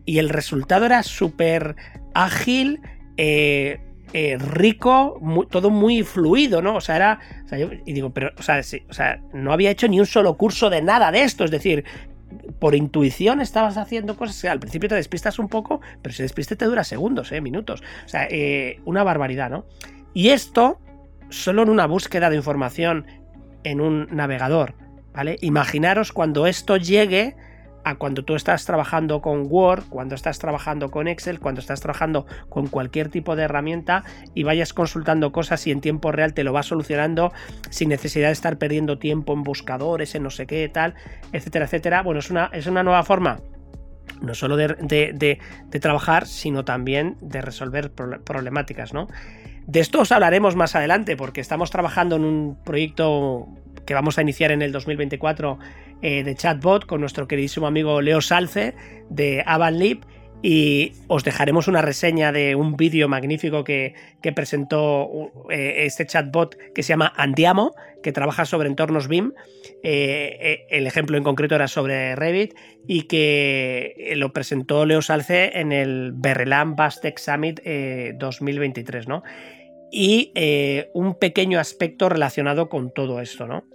y 0.06 0.18
el 0.18 0.30
resultado 0.30 0.86
era 0.86 1.04
súper 1.04 1.76
ágil, 2.14 2.82
eh, 3.18 3.80
eh, 4.14 4.38
rico, 4.40 5.22
todo 5.52 5.70
muy 5.70 6.04
fluido, 6.04 6.62
¿no? 6.62 6.76
O 6.76 6.82
sea, 6.82 6.96
era. 6.96 7.20
y 7.86 7.94
digo, 7.94 8.12
pero, 8.12 8.32
o 8.38 8.42
sea, 8.42 8.62
o 8.90 8.94
sea, 8.94 9.22
no 9.34 9.54
había 9.54 9.70
hecho 9.70 9.88
ni 9.88 10.00
un 10.00 10.06
solo 10.06 10.38
curso 10.38 10.70
de 10.70 10.82
nada 10.82 11.12
de 11.12 11.22
esto. 11.22 11.46
Es 11.46 11.52
decir, 11.52 11.86
por 12.60 12.76
intuición 12.76 13.42
estabas 13.42 13.78
haciendo 13.78 14.16
cosas 14.16 14.42
que 14.42 14.50
al 14.50 14.60
principio 14.60 14.90
te 14.90 14.96
despistas 14.96 15.40
un 15.40 15.48
poco, 15.48 15.82
pero 16.02 16.14
ese 16.14 16.24
despiste 16.24 16.56
te 16.56 16.66
dura 16.66 16.84
segundos, 16.84 17.32
eh, 17.32 17.42
minutos. 17.42 17.82
O 18.06 18.10
sea, 18.10 18.28
eh, 18.30 18.80
una 18.86 19.04
barbaridad, 19.04 19.50
¿no? 19.50 19.66
Y 20.14 20.30
esto 20.30 20.80
solo 21.30 21.64
en 21.64 21.70
una 21.70 21.88
búsqueda 21.88 22.30
de 22.30 22.36
información 22.36 23.06
en 23.64 23.82
un 23.82 24.08
navegador, 24.12 24.76
¿vale? 25.14 25.38
Imaginaros 25.42 26.12
cuando 26.12 26.48
esto 26.48 26.78
llegue 26.78 27.36
a 27.84 27.96
cuando 27.96 28.24
tú 28.24 28.36
estás 28.36 28.66
trabajando 28.66 29.22
con 29.22 29.46
Word, 29.50 29.84
cuando 29.90 30.16
estás 30.16 30.40
trabajando 30.40 30.92
con 30.92 31.08
Excel, 31.08 31.40
cuando 31.40 31.62
estás 31.62 31.82
trabajando 31.82 32.26
con 32.50 32.68
cualquier 32.68 33.10
tipo 33.10 33.36
de 33.36 33.44
herramienta 33.44 34.04
y 34.34 34.44
vayas 34.44 34.74
consultando 34.74 35.32
cosas 35.32 35.66
y 35.68 35.72
en 35.72 35.82
tiempo 35.82 36.12
real 36.12 36.34
te 36.34 36.44
lo 36.44 36.54
va 36.54 36.64
solucionando 36.64 37.32
sin 37.70 37.90
necesidad 37.90 38.28
de 38.28 38.34
estar 38.34 38.58
perdiendo 38.58 38.98
tiempo 38.98 39.34
en 39.34 39.44
buscadores, 39.44 40.16
en 40.16 40.24
no 40.24 40.30
sé 40.30 40.48
qué, 40.48 40.68
tal, 40.70 40.96
etcétera, 41.32 41.66
etcétera. 41.66 42.04
Bueno, 42.04 42.20
es 42.20 42.30
una, 42.30 42.50
es 42.54 42.68
una 42.68 42.84
nueva 42.84 43.04
forma 43.04 43.40
no 44.22 44.36
solo 44.36 44.56
de, 44.56 45.40
trabajar, 45.82 46.28
sino 46.28 46.64
también 46.64 47.18
de 47.22 47.42
resolver 47.42 47.92
problemáticas, 47.92 48.94
¿no? 48.94 49.08
De 49.68 49.80
esto 49.80 50.02
os 50.02 50.12
hablaremos 50.12 50.56
más 50.56 50.76
adelante, 50.76 51.16
porque 51.16 51.42
estamos 51.42 51.72
trabajando 51.72 52.16
en 52.16 52.26
un 52.26 52.58
proyecto 52.64 53.48
que 53.86 53.94
vamos 53.94 54.18
a 54.18 54.22
iniciar 54.22 54.52
en 54.52 54.62
el 54.62 54.72
2024 54.72 55.60
eh, 56.02 56.24
de 56.24 56.36
chatbot 56.36 56.86
con 56.86 57.02
nuestro 57.02 57.28
queridísimo 57.28 57.68
amigo 57.68 58.02
Leo 58.02 58.22
Salce 58.22 58.74
de 59.10 59.44
Avanlib 59.46 60.00
y 60.44 60.94
os 61.08 61.24
dejaremos 61.24 61.68
una 61.68 61.84
reseña 61.84 62.32
de 62.32 62.56
un 62.56 62.76
vídeo 62.76 63.08
magnífico 63.08 63.64
que, 63.64 63.94
presentó 64.36 65.32
eh, 65.52 65.86
este 65.86 66.08
chatbot 66.08 66.58
que 66.74 66.82
se 66.82 66.90
llama 66.90 67.14
Andiamo, 67.16 67.76
que 68.02 68.12
trabaja 68.12 68.46
sobre 68.46 68.68
entornos 68.68 69.08
BIM. 69.08 69.34
Eh, 69.84 70.66
el 70.72 70.88
ejemplo 70.88 71.18
en 71.18 71.24
concreto 71.24 71.54
era 71.54 71.68
sobre 71.68 72.16
Revit 72.16 72.56
y 72.88 73.04
que 73.04 74.14
lo 74.16 74.34
presentó 74.34 74.88
Leo 74.88 75.04
Salce 75.04 75.60
en 75.60 75.72
el 75.72 76.12
Berrelam 76.16 76.76
Bastec 76.76 77.20
Summit 77.20 77.62
2023, 78.16 79.08
¿no? 79.08 79.22
Y 79.92 80.34
un 80.94 81.16
pequeño 81.16 81.60
aspecto 81.60 82.10
relacionado 82.10 82.70
con 82.70 82.92
todo 82.94 83.20
esto, 83.20 83.46
¿no? 83.46 83.66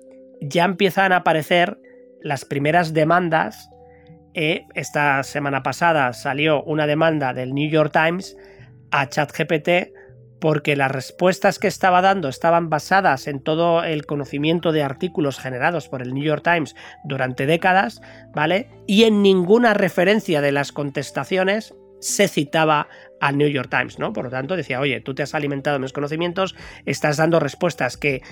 Ya 0.41 0.65
empiezan 0.65 1.13
a 1.13 1.17
aparecer 1.17 1.79
las 2.23 2.45
primeras 2.45 2.95
demandas 2.95 3.69
esta 4.35 5.23
semana 5.23 5.63
pasada 5.63 6.13
salió 6.13 6.63
una 6.65 6.87
demanda 6.87 7.33
del 7.33 7.55
New 7.55 7.71
York 7.71 7.91
Times 7.93 8.37
a 8.91 9.09
ChatGPT 9.09 9.95
porque 10.39 10.77
las 10.77 10.91
respuestas 10.91 11.59
que 11.59 11.69
estaba 11.69 12.03
dando 12.03 12.29
estaban 12.29 12.69
basadas 12.69 13.29
en 13.29 13.43
todo 13.43 13.83
el 13.83 14.05
conocimiento 14.05 14.73
de 14.73 14.83
artículos 14.83 15.39
generados 15.39 15.89
por 15.89 16.03
el 16.03 16.13
New 16.13 16.23
York 16.23 16.43
Times 16.45 16.77
durante 17.05 17.47
décadas, 17.47 18.03
¿vale? 18.35 18.69
Y 18.87 19.05
en 19.05 19.23
ninguna 19.23 19.73
referencia 19.73 20.43
de 20.43 20.53
las 20.53 20.71
contestaciones 20.71 21.75
se 22.01 22.29
citaba 22.29 22.89
al 23.21 23.39
New 23.39 23.49
York 23.49 23.71
Times, 23.71 23.99
¿no? 23.99 24.13
Por 24.13 24.25
lo 24.25 24.31
tanto, 24.31 24.57
decía, 24.57 24.81
oye, 24.81 25.01
tú 25.01 25.15
te 25.15 25.23
has 25.23 25.35
alimentado 25.35 25.79
mis 25.79 25.93
conocimientos, 25.93 26.55
estás 26.85 27.17
dando 27.17 27.41
respuestas 27.41 27.97
que 27.97 28.23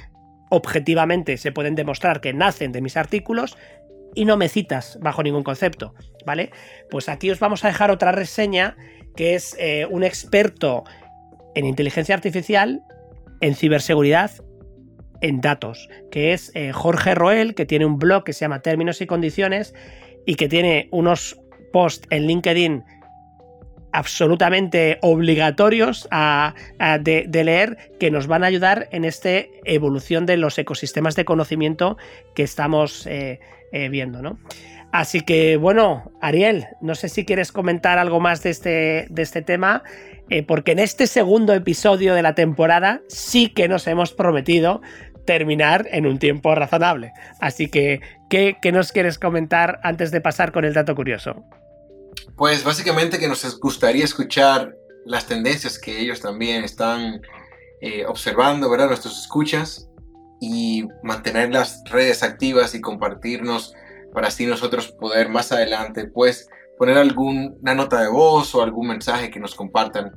objetivamente 0.51 1.37
se 1.37 1.53
pueden 1.53 1.75
demostrar 1.75 2.21
que 2.21 2.33
nacen 2.33 2.73
de 2.73 2.81
mis 2.81 2.97
artículos, 2.97 3.57
y 4.15 4.25
no 4.25 4.37
me 4.37 4.49
citas 4.49 4.99
bajo 5.01 5.23
ningún 5.23 5.43
concepto, 5.43 5.95
¿vale? 6.25 6.51
Pues 6.91 7.09
aquí 7.09 7.31
os 7.31 7.41
vamos 7.41 7.65
a 7.65 7.69
dejar 7.69 7.91
otra 7.91 8.13
reseña 8.13 8.77
que 9.17 9.35
es 9.35 9.57
eh, 9.59 9.87
un 9.91 10.05
experto 10.05 10.85
en 11.55 11.67
inteligencia 11.67 12.15
artificial, 12.15 12.83
en 13.41 13.55
ciberseguridad, 13.55 14.31
en 15.21 15.41
datos, 15.41 15.89
que 16.11 16.33
es 16.33 16.51
eh, 16.55 16.73
Jorge 16.73 17.15
Roel, 17.15 17.55
que 17.55 17.67
tiene 17.67 17.87
un 17.87 17.99
blog 17.99 18.25
que 18.25 18.33
se 18.33 18.41
llama 18.41 18.61
Términos 18.61 19.01
y 19.01 19.07
Condiciones 19.07 19.75
y 20.27 20.35
que 20.35 20.49
tiene 20.49 20.89
unos 20.91 21.41
posts 21.73 22.07
en 22.11 22.27
LinkedIn 22.27 22.85
absolutamente 23.95 24.99
obligatorios 25.03 26.09
de, 27.01 27.45
leer 27.45 27.79
que 27.99 28.11
nos 28.11 28.27
van 28.27 28.43
a 28.43 28.49
ayudar 28.49 28.89
en 28.91 29.05
esta 29.05 29.31
evolución 29.65 30.27
de 30.27 30.37
los 30.37 30.59
ecosistemas 30.59 31.15
de 31.15 31.25
conocimiento 31.25 31.97
que 32.35 32.43
estamos 32.43 33.07
eh, 33.07 33.39
eh, 33.73 33.89
viendo, 33.89 34.21
¿no? 34.21 34.39
Así 34.91 35.23
que 35.23 35.57
bueno, 35.57 36.13
Ariel, 36.21 36.67
no 36.81 36.95
sé 36.95 37.09
si 37.09 37.25
quieres 37.25 37.51
comentar 37.51 37.99
algo 37.99 38.21
más 38.21 38.43
de 38.43 38.51
este, 38.51 39.07
de 39.11 39.23
este 39.23 39.43
tema, 39.43 39.83
eh, 40.29 40.43
porque 40.43 40.73
en 40.73 40.79
este 40.79 41.07
segundo 41.07 41.53
episodio 41.53 42.15
de 42.15 42.23
la 42.23 42.35
temporada 42.35 43.01
sí 43.09 43.49
que 43.49 43.69
nos 43.69 43.87
hemos 43.87 44.13
prometido 44.13 44.83
terminar 45.25 45.89
en 45.91 46.07
un 46.07 46.19
tiempo 46.19 46.55
razonable. 46.55 47.13
Así 47.41 47.69
que, 47.69 48.01
¿qué, 48.29 48.57
qué 48.61 48.73
nos 48.73 48.93
quieres 48.93 49.19
comentar 49.19 49.81
antes 49.83 50.11
de 50.11 50.21
pasar 50.21 50.53
con 50.53 50.65
el 50.65 50.75
dato 50.75 50.95
curioso? 50.95 51.45
Pues 52.37 52.65
básicamente 52.65 53.19
que 53.19 53.29
nos 53.29 53.59
gustaría 53.61 54.05
escuchar 54.05 54.75
las 55.05 55.27
tendencias 55.27 55.79
que 55.79 56.01
ellos 56.01 56.21
también 56.21 56.65
están 56.65 57.21
eh, 57.81 58.05
observando, 58.07 58.71
¿verdad? 58.71 58.89
Nuestros 58.89 59.21
escuchas 59.21 59.89
y 60.41 60.87
mantener 61.03 61.53
las 61.53 61.83
redes 61.91 62.23
activas 62.23 62.75
y 62.75 62.81
compartirnos 62.81 63.75
para 64.13 64.29
así 64.29 64.47
nosotros 64.47 64.93
poder 64.93 65.29
más 65.29 65.53
adelante 65.53 66.07
pues 66.07 66.49
poner 66.79 66.99
alguna 66.99 67.75
nota 67.75 68.01
de 68.01 68.09
voz 68.09 68.55
o 68.55 68.63
algún 68.63 68.89
mensaje 68.89 69.31
que 69.31 69.41
nos 69.41 69.55
compartan 69.55 70.13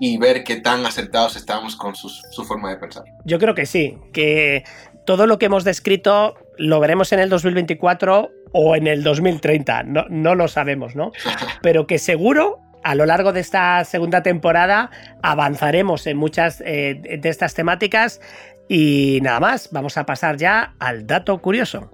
y 0.00 0.16
ver 0.18 0.44
qué 0.44 0.56
tan 0.56 0.86
acertados 0.86 1.36
estamos 1.36 1.74
con 1.74 1.94
su 1.96 2.44
forma 2.44 2.70
de 2.70 2.76
pensar. 2.76 3.04
Yo 3.24 3.38
creo 3.38 3.54
que 3.54 3.66
sí, 3.66 3.98
que 4.12 4.62
todo 5.08 5.26
lo 5.26 5.38
que 5.38 5.46
hemos 5.46 5.64
descrito 5.64 6.36
lo 6.58 6.80
veremos 6.80 7.14
en 7.14 7.20
el 7.20 7.30
2024 7.30 8.30
o 8.52 8.76
en 8.76 8.86
el 8.86 9.02
2030, 9.02 9.84
no, 9.84 10.04
no 10.10 10.34
lo 10.34 10.48
sabemos, 10.48 10.94
¿no? 10.94 11.12
Pero 11.62 11.86
que 11.86 11.96
seguro 11.96 12.58
a 12.84 12.94
lo 12.94 13.06
largo 13.06 13.32
de 13.32 13.40
esta 13.40 13.82
segunda 13.86 14.22
temporada 14.22 14.90
avanzaremos 15.22 16.06
en 16.06 16.18
muchas 16.18 16.60
eh, 16.60 17.00
de 17.22 17.26
estas 17.30 17.54
temáticas 17.54 18.20
y 18.68 19.20
nada 19.22 19.40
más, 19.40 19.70
vamos 19.72 19.96
a 19.96 20.04
pasar 20.04 20.36
ya 20.36 20.74
al 20.78 21.06
dato 21.06 21.38
curioso. 21.38 21.90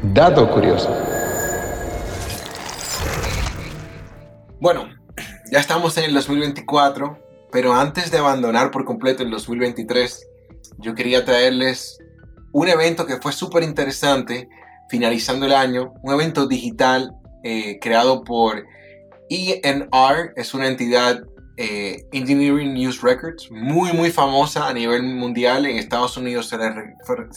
Dato 0.00 0.50
curioso. 0.50 0.88
Bueno, 4.58 4.88
ya 5.52 5.60
estamos 5.60 5.98
en 5.98 6.04
el 6.04 6.14
2024, 6.14 7.18
pero 7.52 7.74
antes 7.74 8.10
de 8.10 8.16
abandonar 8.16 8.70
por 8.70 8.86
completo 8.86 9.22
el 9.22 9.30
2023, 9.30 10.30
yo 10.78 10.94
quería 10.94 11.24
traerles 11.24 11.98
un 12.52 12.68
evento 12.68 13.06
que 13.06 13.16
fue 13.16 13.32
súper 13.32 13.62
interesante 13.62 14.48
finalizando 14.88 15.46
el 15.46 15.52
año, 15.52 15.92
un 16.02 16.14
evento 16.14 16.46
digital 16.46 17.12
eh, 17.42 17.78
creado 17.80 18.22
por 18.24 18.64
ENR, 19.28 20.32
es 20.36 20.54
una 20.54 20.68
entidad 20.68 21.22
eh, 21.56 22.04
Engineering 22.12 22.74
News 22.74 23.00
Records, 23.00 23.48
muy 23.50 23.92
muy 23.92 24.10
famosa 24.10 24.68
a 24.68 24.72
nivel 24.72 25.02
mundial. 25.02 25.66
En 25.66 25.76
Estados 25.76 26.16
Unidos 26.16 26.48
se 26.48 26.58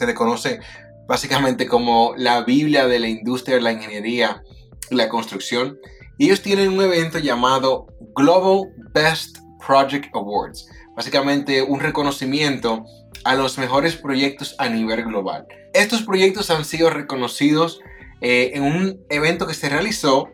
le, 0.06 0.13
conoce 0.13 0.60
básicamente 1.08 1.68
como 1.68 2.13
la 2.18 2.42
Biblia 2.44 2.88
de 2.88 3.00
la 3.00 3.08
industria 3.08 3.58
de 3.58 3.62
la 3.62 3.72
ingeniería 3.74 4.42
y 4.90 4.96
la 4.96 5.08
construcción. 5.08 5.78
Ellos 6.18 6.42
tienen 6.42 6.70
un 6.70 6.82
evento 6.82 7.20
llamado 7.20 7.88
Global 8.16 8.72
Best 8.94 9.38
Project 9.66 10.13
Awards, 10.16 10.68
básicamente 10.96 11.62
un 11.62 11.80
reconocimiento 11.80 12.86
a 13.23 13.36
los 13.36 13.58
mejores 13.58 13.95
proyectos 13.95 14.56
a 14.58 14.69
nivel 14.69 15.03
global. 15.03 15.47
Estos 15.73 16.03
proyectos 16.03 16.49
han 16.49 16.65
sido 16.65 16.89
reconocidos 16.89 17.80
eh, 18.21 18.51
en 18.53 18.63
un 18.63 18.99
evento 19.10 19.45
que 19.45 19.53
se 19.53 19.69
realizó 19.69 20.30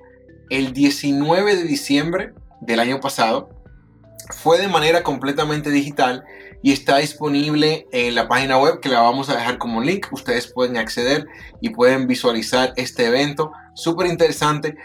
el 0.50 0.74
19 0.74 1.56
de 1.56 1.64
diciembre 1.64 2.34
del 2.62 2.80
año 2.80 3.00
pasado. 3.00 3.50
Fue 4.38 4.60
de 4.60 4.68
manera 4.68 5.04
completamente 5.04 5.70
digital 5.70 6.24
y 6.62 6.72
está 6.72 6.98
disponible 6.98 7.88
en 7.92 8.16
la 8.16 8.28
página 8.28 8.58
web 8.58 8.80
que 8.80 8.88
la 8.88 9.02
vamos 9.02 9.30
a 9.30 9.36
dejar 9.36 9.58
como 9.58 9.82
link. 9.82 10.08
Ustedes 10.12 10.48
pueden 10.48 10.78
acceder 10.78 11.26
y 11.60 11.70
pueden 11.70 12.08
visualizar 12.08 12.74
este 12.78 13.08
evento. 13.08 13.52
Súper 13.74 14.08
interesante. 14.08 14.76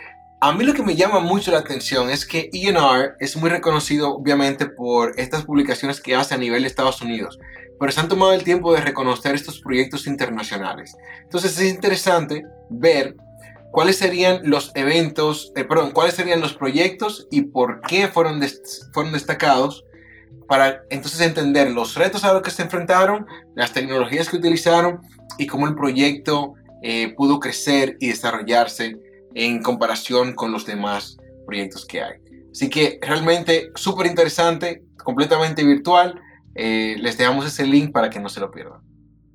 A 0.41 0.53
mí 0.53 0.65
lo 0.65 0.73
que 0.73 0.83
me 0.83 0.95
llama 0.95 1.21
mucho 1.21 1.51
la 1.51 1.59
atención 1.59 2.11
es 2.11 2.25
que 2.25 2.49
ENR 2.53 3.17
es 3.19 3.37
muy 3.37 3.51
reconocido 3.51 4.15
obviamente 4.15 4.67
por 4.67 5.19
estas 5.19 5.45
publicaciones 5.45 6.01
que 6.01 6.15
hace 6.15 6.35
a 6.35 6.39
nivel 6.39 6.63
de 6.63 6.69
Estados 6.69 7.03
Unidos 7.03 7.39
pero 7.79 7.93
se 7.93 8.01
han 8.01 8.09
tomado 8.09 8.33
el 8.33 8.45
tiempo 8.45 8.73
de 8.75 8.81
reconocer 8.81 9.35
estos 9.35 9.61
proyectos 9.61 10.07
internacionales. 10.07 10.97
Entonces 11.23 11.59
es 11.59 11.73
interesante 11.73 12.45
ver 12.69 13.17
cuáles 13.71 13.97
serían 13.97 14.41
los 14.45 14.73
eventos, 14.75 15.53
eh, 15.55 15.65
perdón, 15.65 15.93
cuáles 15.93 16.15
serían 16.15 16.41
los 16.41 16.55
proyectos 16.55 17.29
y 17.31 17.43
por 17.43 17.81
qué 17.83 18.09
fueron, 18.09 18.41
fueron 18.93 19.13
destacados 19.13 19.85
para 20.49 20.83
entonces 20.91 21.21
entender 21.21 21.71
los 21.71 21.95
retos 21.95 22.25
a 22.25 22.33
los 22.33 22.43
que 22.43 22.51
se 22.51 22.63
enfrentaron, 22.63 23.27
las 23.55 23.73
tecnologías 23.73 24.29
que 24.29 24.37
utilizaron 24.37 25.01
y 25.37 25.47
cómo 25.47 25.69
el 25.69 25.75
proyecto 25.75 26.55
eh, 26.83 27.15
pudo 27.17 27.39
crecer 27.39 27.97
y 28.01 28.09
desarrollarse 28.09 28.99
en 29.35 29.63
comparación 29.63 30.35
con 30.35 30.53
los 30.53 30.67
demás 30.67 31.17
proyectos 31.47 31.87
que 31.87 32.03
hay. 32.03 32.15
Así 32.51 32.69
que 32.69 32.99
realmente 33.01 33.71
súper 33.75 34.07
interesante, 34.07 34.83
completamente 34.97 35.65
virtual 35.65 36.21
eh, 36.55 36.97
les 36.99 37.17
dejamos 37.17 37.47
ese 37.47 37.67
link 37.67 37.93
para 37.93 38.11
que 38.11 38.21
no 38.21 38.29
se 38.29 38.41
lo 38.41 38.51
pierdan. 38.51 38.81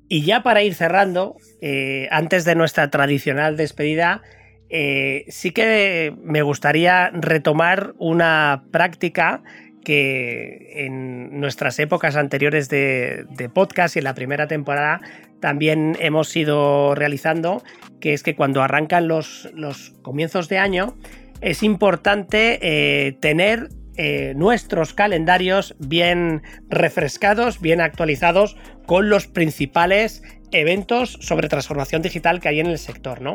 Y 0.08 0.24
ya 0.24 0.42
para 0.42 0.62
ir 0.62 0.74
cerrando, 0.74 1.36
eh, 1.60 2.08
antes 2.10 2.44
de 2.44 2.54
nuestra 2.54 2.90
tradicional 2.90 3.56
despedida, 3.56 4.22
eh, 4.68 5.24
sí 5.28 5.52
que 5.52 6.14
me 6.22 6.42
gustaría 6.42 7.10
retomar 7.10 7.94
una 7.98 8.64
práctica 8.70 9.42
que 9.84 10.86
en 10.86 11.38
nuestras 11.38 11.78
épocas 11.78 12.16
anteriores 12.16 12.68
de, 12.68 13.26
podcast 13.52 13.96
y 13.96 14.00
en 14.00 14.04
la 14.04 14.14
primera 14.14 14.48
temporada 14.48 15.00
también 15.40 15.96
hemos 16.00 16.34
ido 16.34 16.94
realizando, 16.94 17.62
que 18.00 18.14
es 18.14 18.22
que 18.22 18.34
cuando 18.34 18.62
arrancan 18.62 19.06
los, 19.06 19.50
los 19.54 19.90
comienzos 20.02 20.48
de 20.48 20.58
año 20.58 20.96
es 21.40 21.62
importante 21.62 22.58
eh, 22.62 23.12
tener 23.20 23.68
eh, 23.96 24.32
nuestros 24.34 24.92
calendarios 24.92 25.76
bien 25.78 26.42
refrescados, 26.68 27.60
bien 27.60 27.80
actualizados 27.80 28.56
con 28.86 29.08
los 29.08 29.28
principales 29.28 30.22
eventos 30.50 31.18
sobre 31.20 31.48
transformación 31.48 32.02
digital 32.02 32.40
que 32.40 32.48
hay 32.48 32.60
en 32.60 32.66
el 32.66 32.78
sector, 32.78 33.20
¿no? 33.20 33.34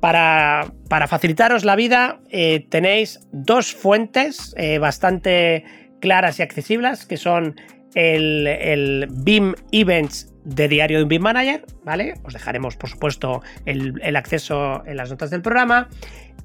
Para, 0.00 0.72
facilitaros 1.08 1.64
la 1.64 1.76
vida 1.76 2.20
eh, 2.30 2.66
tenéis 2.70 3.20
dos 3.32 3.74
fuentes 3.74 4.54
eh, 4.56 4.78
bastante 4.78 5.64
claras 6.00 6.38
y 6.38 6.42
accesibles, 6.42 7.04
que 7.04 7.18
son 7.18 7.60
el, 7.94 8.46
el, 8.46 9.08
BIM 9.10 9.54
Events 9.72 10.32
de 10.44 10.68
Diario 10.68 10.98
de 10.98 11.02
un 11.02 11.08
BIM 11.10 11.22
Manager, 11.22 11.66
¿vale? 11.84 12.14
Os 12.24 12.32
dejaremos, 12.32 12.76
por 12.76 12.88
supuesto, 12.88 13.42
el, 13.66 14.16
acceso 14.16 14.82
en 14.86 14.96
las 14.96 15.10
notas 15.10 15.30
del 15.30 15.42
programa. 15.42 15.88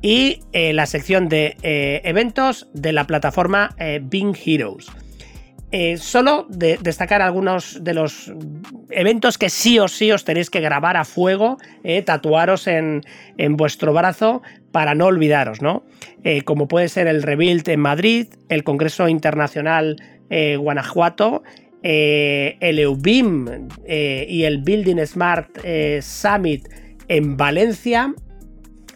Y 0.01 0.41
eh, 0.51 0.73
la 0.73 0.85
sección 0.85 1.29
de 1.29 1.55
eventos 2.03 2.67
de 2.73 2.91
la 2.91 3.07
plataforma 3.07 3.73
BIM 4.01 4.33
Heroes. 4.45 4.87
Eh, 5.71 5.97
solo 5.97 6.45
de 6.47 6.77
destacar 6.81 7.21
algunos 7.21 7.83
de 7.83 7.93
los 7.93 8.31
eventos 8.91 9.37
que 9.37 9.49
sí 9.49 9.79
o 9.79 9.87
sí 9.87 10.11
os 10.11 10.23
tenéis 10.23 10.49
que 10.49 10.61
grabar 10.61 10.95
a 10.95 11.05
fuego, 11.05 11.57
eh, 11.83 12.01
tatuaros 12.01 12.67
en, 12.67 13.01
vuestro 13.57 13.91
brazo 13.91 14.41
para 14.71 14.93
no 14.93 15.07
olvidaros, 15.07 15.61
¿no? 15.61 15.83
Eh, 16.23 16.43
como 16.43 16.67
puede 16.67 16.87
ser 16.87 17.07
el 17.07 17.23
Rebuild 17.23 17.67
en 17.67 17.79
Madrid, 17.79 18.27
el 18.49 18.63
Congreso 18.63 19.07
Internacional 19.07 19.97
Guanajuato, 20.29 21.43
el 21.83 22.79
EUBIM 22.79 23.67
y 23.85 24.43
el 24.43 24.63
Building 24.63 25.05
Smart 25.05 25.49
Summit 26.01 26.67
en 27.07 27.37
Valencia, 27.37 28.11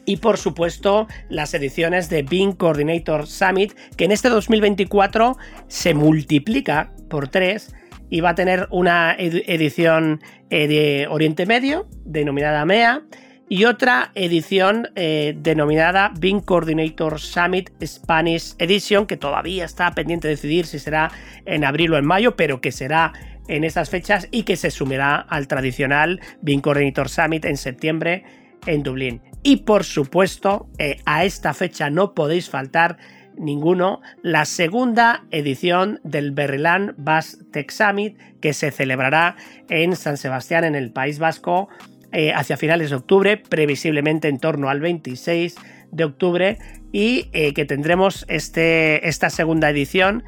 y 0.10 0.18
por 0.18 0.40
supuesto 0.40 1.08
las 1.30 1.54
ediciones 1.54 2.10
de 2.10 2.24
Bing 2.24 2.54
Coordinator 2.54 3.28
Summit, 3.28 3.74
que 3.96 4.06
en 4.06 4.12
este 4.12 4.30
2024 4.30 5.38
se 5.68 5.94
multiplica 5.94 6.92
por 7.12 7.28
tres 7.28 7.76
y 8.10 8.22
va 8.22 8.30
a 8.30 8.36
tener 8.36 8.68
una 8.72 9.16
edición 9.20 10.20
eh, 10.50 10.68
de 10.68 11.08
Oriente 11.08 11.46
Medio, 11.46 11.88
denominada 12.06 12.66
MEA, 12.66 13.04
y 13.50 13.66
otra 13.66 14.12
edición 14.16 14.90
eh, 14.96 15.36
denominada 15.38 16.12
Bing 16.20 16.42
Coordinator 16.42 17.20
Summit 17.20 17.70
Spanish 17.86 18.56
Edition, 18.58 19.06
que 19.06 19.16
todavía 19.16 19.64
está 19.64 19.92
pendiente 19.92 20.28
de 20.28 20.34
decidir 20.34 20.66
si 20.66 20.80
será 20.80 21.12
en 21.46 21.64
abril 21.64 21.94
o 21.94 21.98
en 22.00 22.06
mayo, 22.06 22.36
pero 22.36 22.62
que 22.62 22.72
será 22.72 23.14
en 23.48 23.64
esas 23.64 23.92
fechas 23.92 24.28
y 24.32 24.42
que 24.42 24.56
se 24.56 24.72
sumirá 24.72 25.18
al 25.18 25.48
tradicional 25.48 26.20
Bing 26.42 26.62
Coordinator 26.62 27.10
Summit 27.10 27.46
en 27.46 27.58
septiembre 27.58 28.24
en 28.66 28.82
Dublín. 28.82 29.22
Y 29.50 29.56
por 29.56 29.84
supuesto, 29.84 30.70
eh, 30.78 30.98
a 31.08 31.26
esta 31.26 31.56
fecha 31.56 31.90
no 31.90 32.14
podéis 32.14 32.52
faltar 32.52 33.00
ninguno 33.36 34.00
la 34.22 34.46
segunda 34.46 35.24
edición 35.32 36.00
del 36.04 36.30
Berlán 36.30 36.94
Bass 37.00 37.40
Tech 37.52 37.72
Summit 37.72 38.16
que 38.42 38.54
se 38.54 38.70
celebrará 38.70 39.38
en 39.68 39.96
San 39.96 40.18
Sebastián, 40.18 40.66
en 40.66 40.76
el 40.76 40.92
País 40.92 41.18
Vasco, 41.18 41.68
eh, 42.12 42.32
hacia 42.32 42.58
finales 42.58 42.92
de 42.92 42.98
octubre, 42.98 43.38
previsiblemente 43.38 44.28
en 44.28 44.38
torno 44.38 44.70
al 44.70 44.82
26 44.82 45.56
de 45.90 46.04
octubre, 46.04 46.60
y 46.92 47.30
eh, 47.34 47.56
que 47.56 47.66
tendremos 47.66 48.26
este, 48.30 49.10
esta 49.10 49.32
segunda 49.32 49.72
edición 49.72 50.24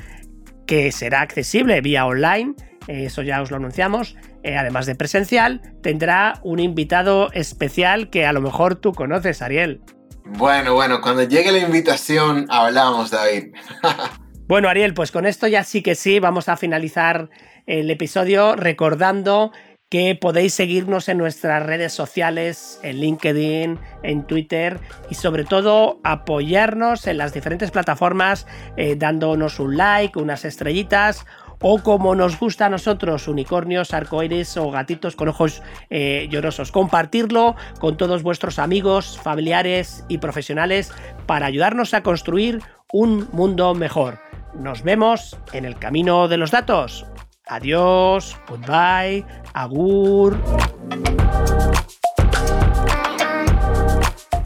que 0.65 0.91
será 0.91 1.21
accesible 1.21 1.79
vía 1.81 2.07
online, 2.07 2.55
eso 2.87 3.21
ya 3.21 3.41
os 3.41 3.51
lo 3.51 3.57
anunciamos, 3.57 4.15
eh, 4.43 4.57
además 4.57 4.85
de 4.85 4.95
presencial, 4.95 5.61
tendrá 5.81 6.39
un 6.43 6.59
invitado 6.59 7.31
especial 7.33 8.09
que 8.09 8.25
a 8.25 8.33
lo 8.33 8.41
mejor 8.41 8.75
tú 8.75 8.93
conoces, 8.93 9.41
Ariel. 9.41 9.81
Bueno, 10.23 10.73
bueno, 10.73 11.01
cuando 11.01 11.23
llegue 11.23 11.51
la 11.51 11.59
invitación 11.59 12.47
hablamos, 12.49 13.11
David. 13.11 13.53
bueno, 14.47 14.69
Ariel, 14.69 14.93
pues 14.93 15.11
con 15.11 15.25
esto 15.25 15.47
ya 15.47 15.63
sí 15.63 15.81
que 15.81 15.95
sí, 15.95 16.19
vamos 16.19 16.49
a 16.49 16.57
finalizar 16.57 17.29
el 17.65 17.89
episodio 17.89 18.55
recordando 18.55 19.51
que 19.91 20.15
podéis 20.15 20.53
seguirnos 20.53 21.09
en 21.09 21.17
nuestras 21.17 21.65
redes 21.65 21.91
sociales, 21.91 22.79
en 22.81 23.01
LinkedIn, 23.01 23.77
en 24.03 24.23
Twitter 24.25 24.79
y 25.09 25.15
sobre 25.15 25.43
todo 25.43 25.99
apoyarnos 26.05 27.07
en 27.07 27.17
las 27.17 27.33
diferentes 27.33 27.71
plataformas 27.71 28.47
eh, 28.77 28.95
dándonos 28.95 29.59
un 29.59 29.75
like, 29.75 30.17
unas 30.17 30.45
estrellitas 30.45 31.25
o 31.61 31.79
como 31.79 32.15
nos 32.15 32.39
gusta 32.39 32.65
a 32.65 32.69
nosotros, 32.69 33.27
unicornios, 33.27 33.93
arcoíris 33.93 34.57
o 34.57 34.71
gatitos 34.71 35.15
con 35.15 35.29
ojos 35.29 35.61
eh, 35.89 36.27
llorosos. 36.29 36.71
Compartirlo 36.71 37.55
con 37.79 37.97
todos 37.97 38.23
vuestros 38.23 38.59
amigos, 38.59 39.19
familiares 39.21 40.03
y 40.07 40.17
profesionales 40.17 40.91
para 41.25 41.45
ayudarnos 41.45 41.93
a 41.93 42.03
construir 42.03 42.61
un 42.91 43.27
mundo 43.31 43.73
mejor. 43.73 44.19
Nos 44.53 44.83
vemos 44.83 45.37
en 45.53 45.65
el 45.65 45.77
camino 45.77 46.27
de 46.27 46.37
los 46.37 46.51
datos. 46.51 47.05
Adiós, 47.47 48.37
goodbye, 48.47 49.25
agur. 49.53 50.37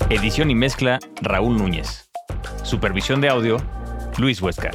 Edición 0.10 0.52
y 0.52 0.56
mezcla 0.56 1.00
Raúl 1.22 1.58
Núñez. 1.58 2.10
Supervisión 2.64 3.22
de 3.22 3.30
audio 3.30 3.58
Luis 4.18 4.42
Huesca. 4.42 4.72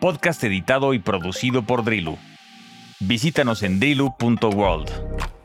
Podcast 0.00 0.44
editado 0.44 0.94
y 0.94 1.00
producido 1.00 1.62
por 1.62 1.82
Drilu. 1.82 2.18
Visítanos 3.00 3.64
en 3.64 3.80
drilu.world. 3.80 5.37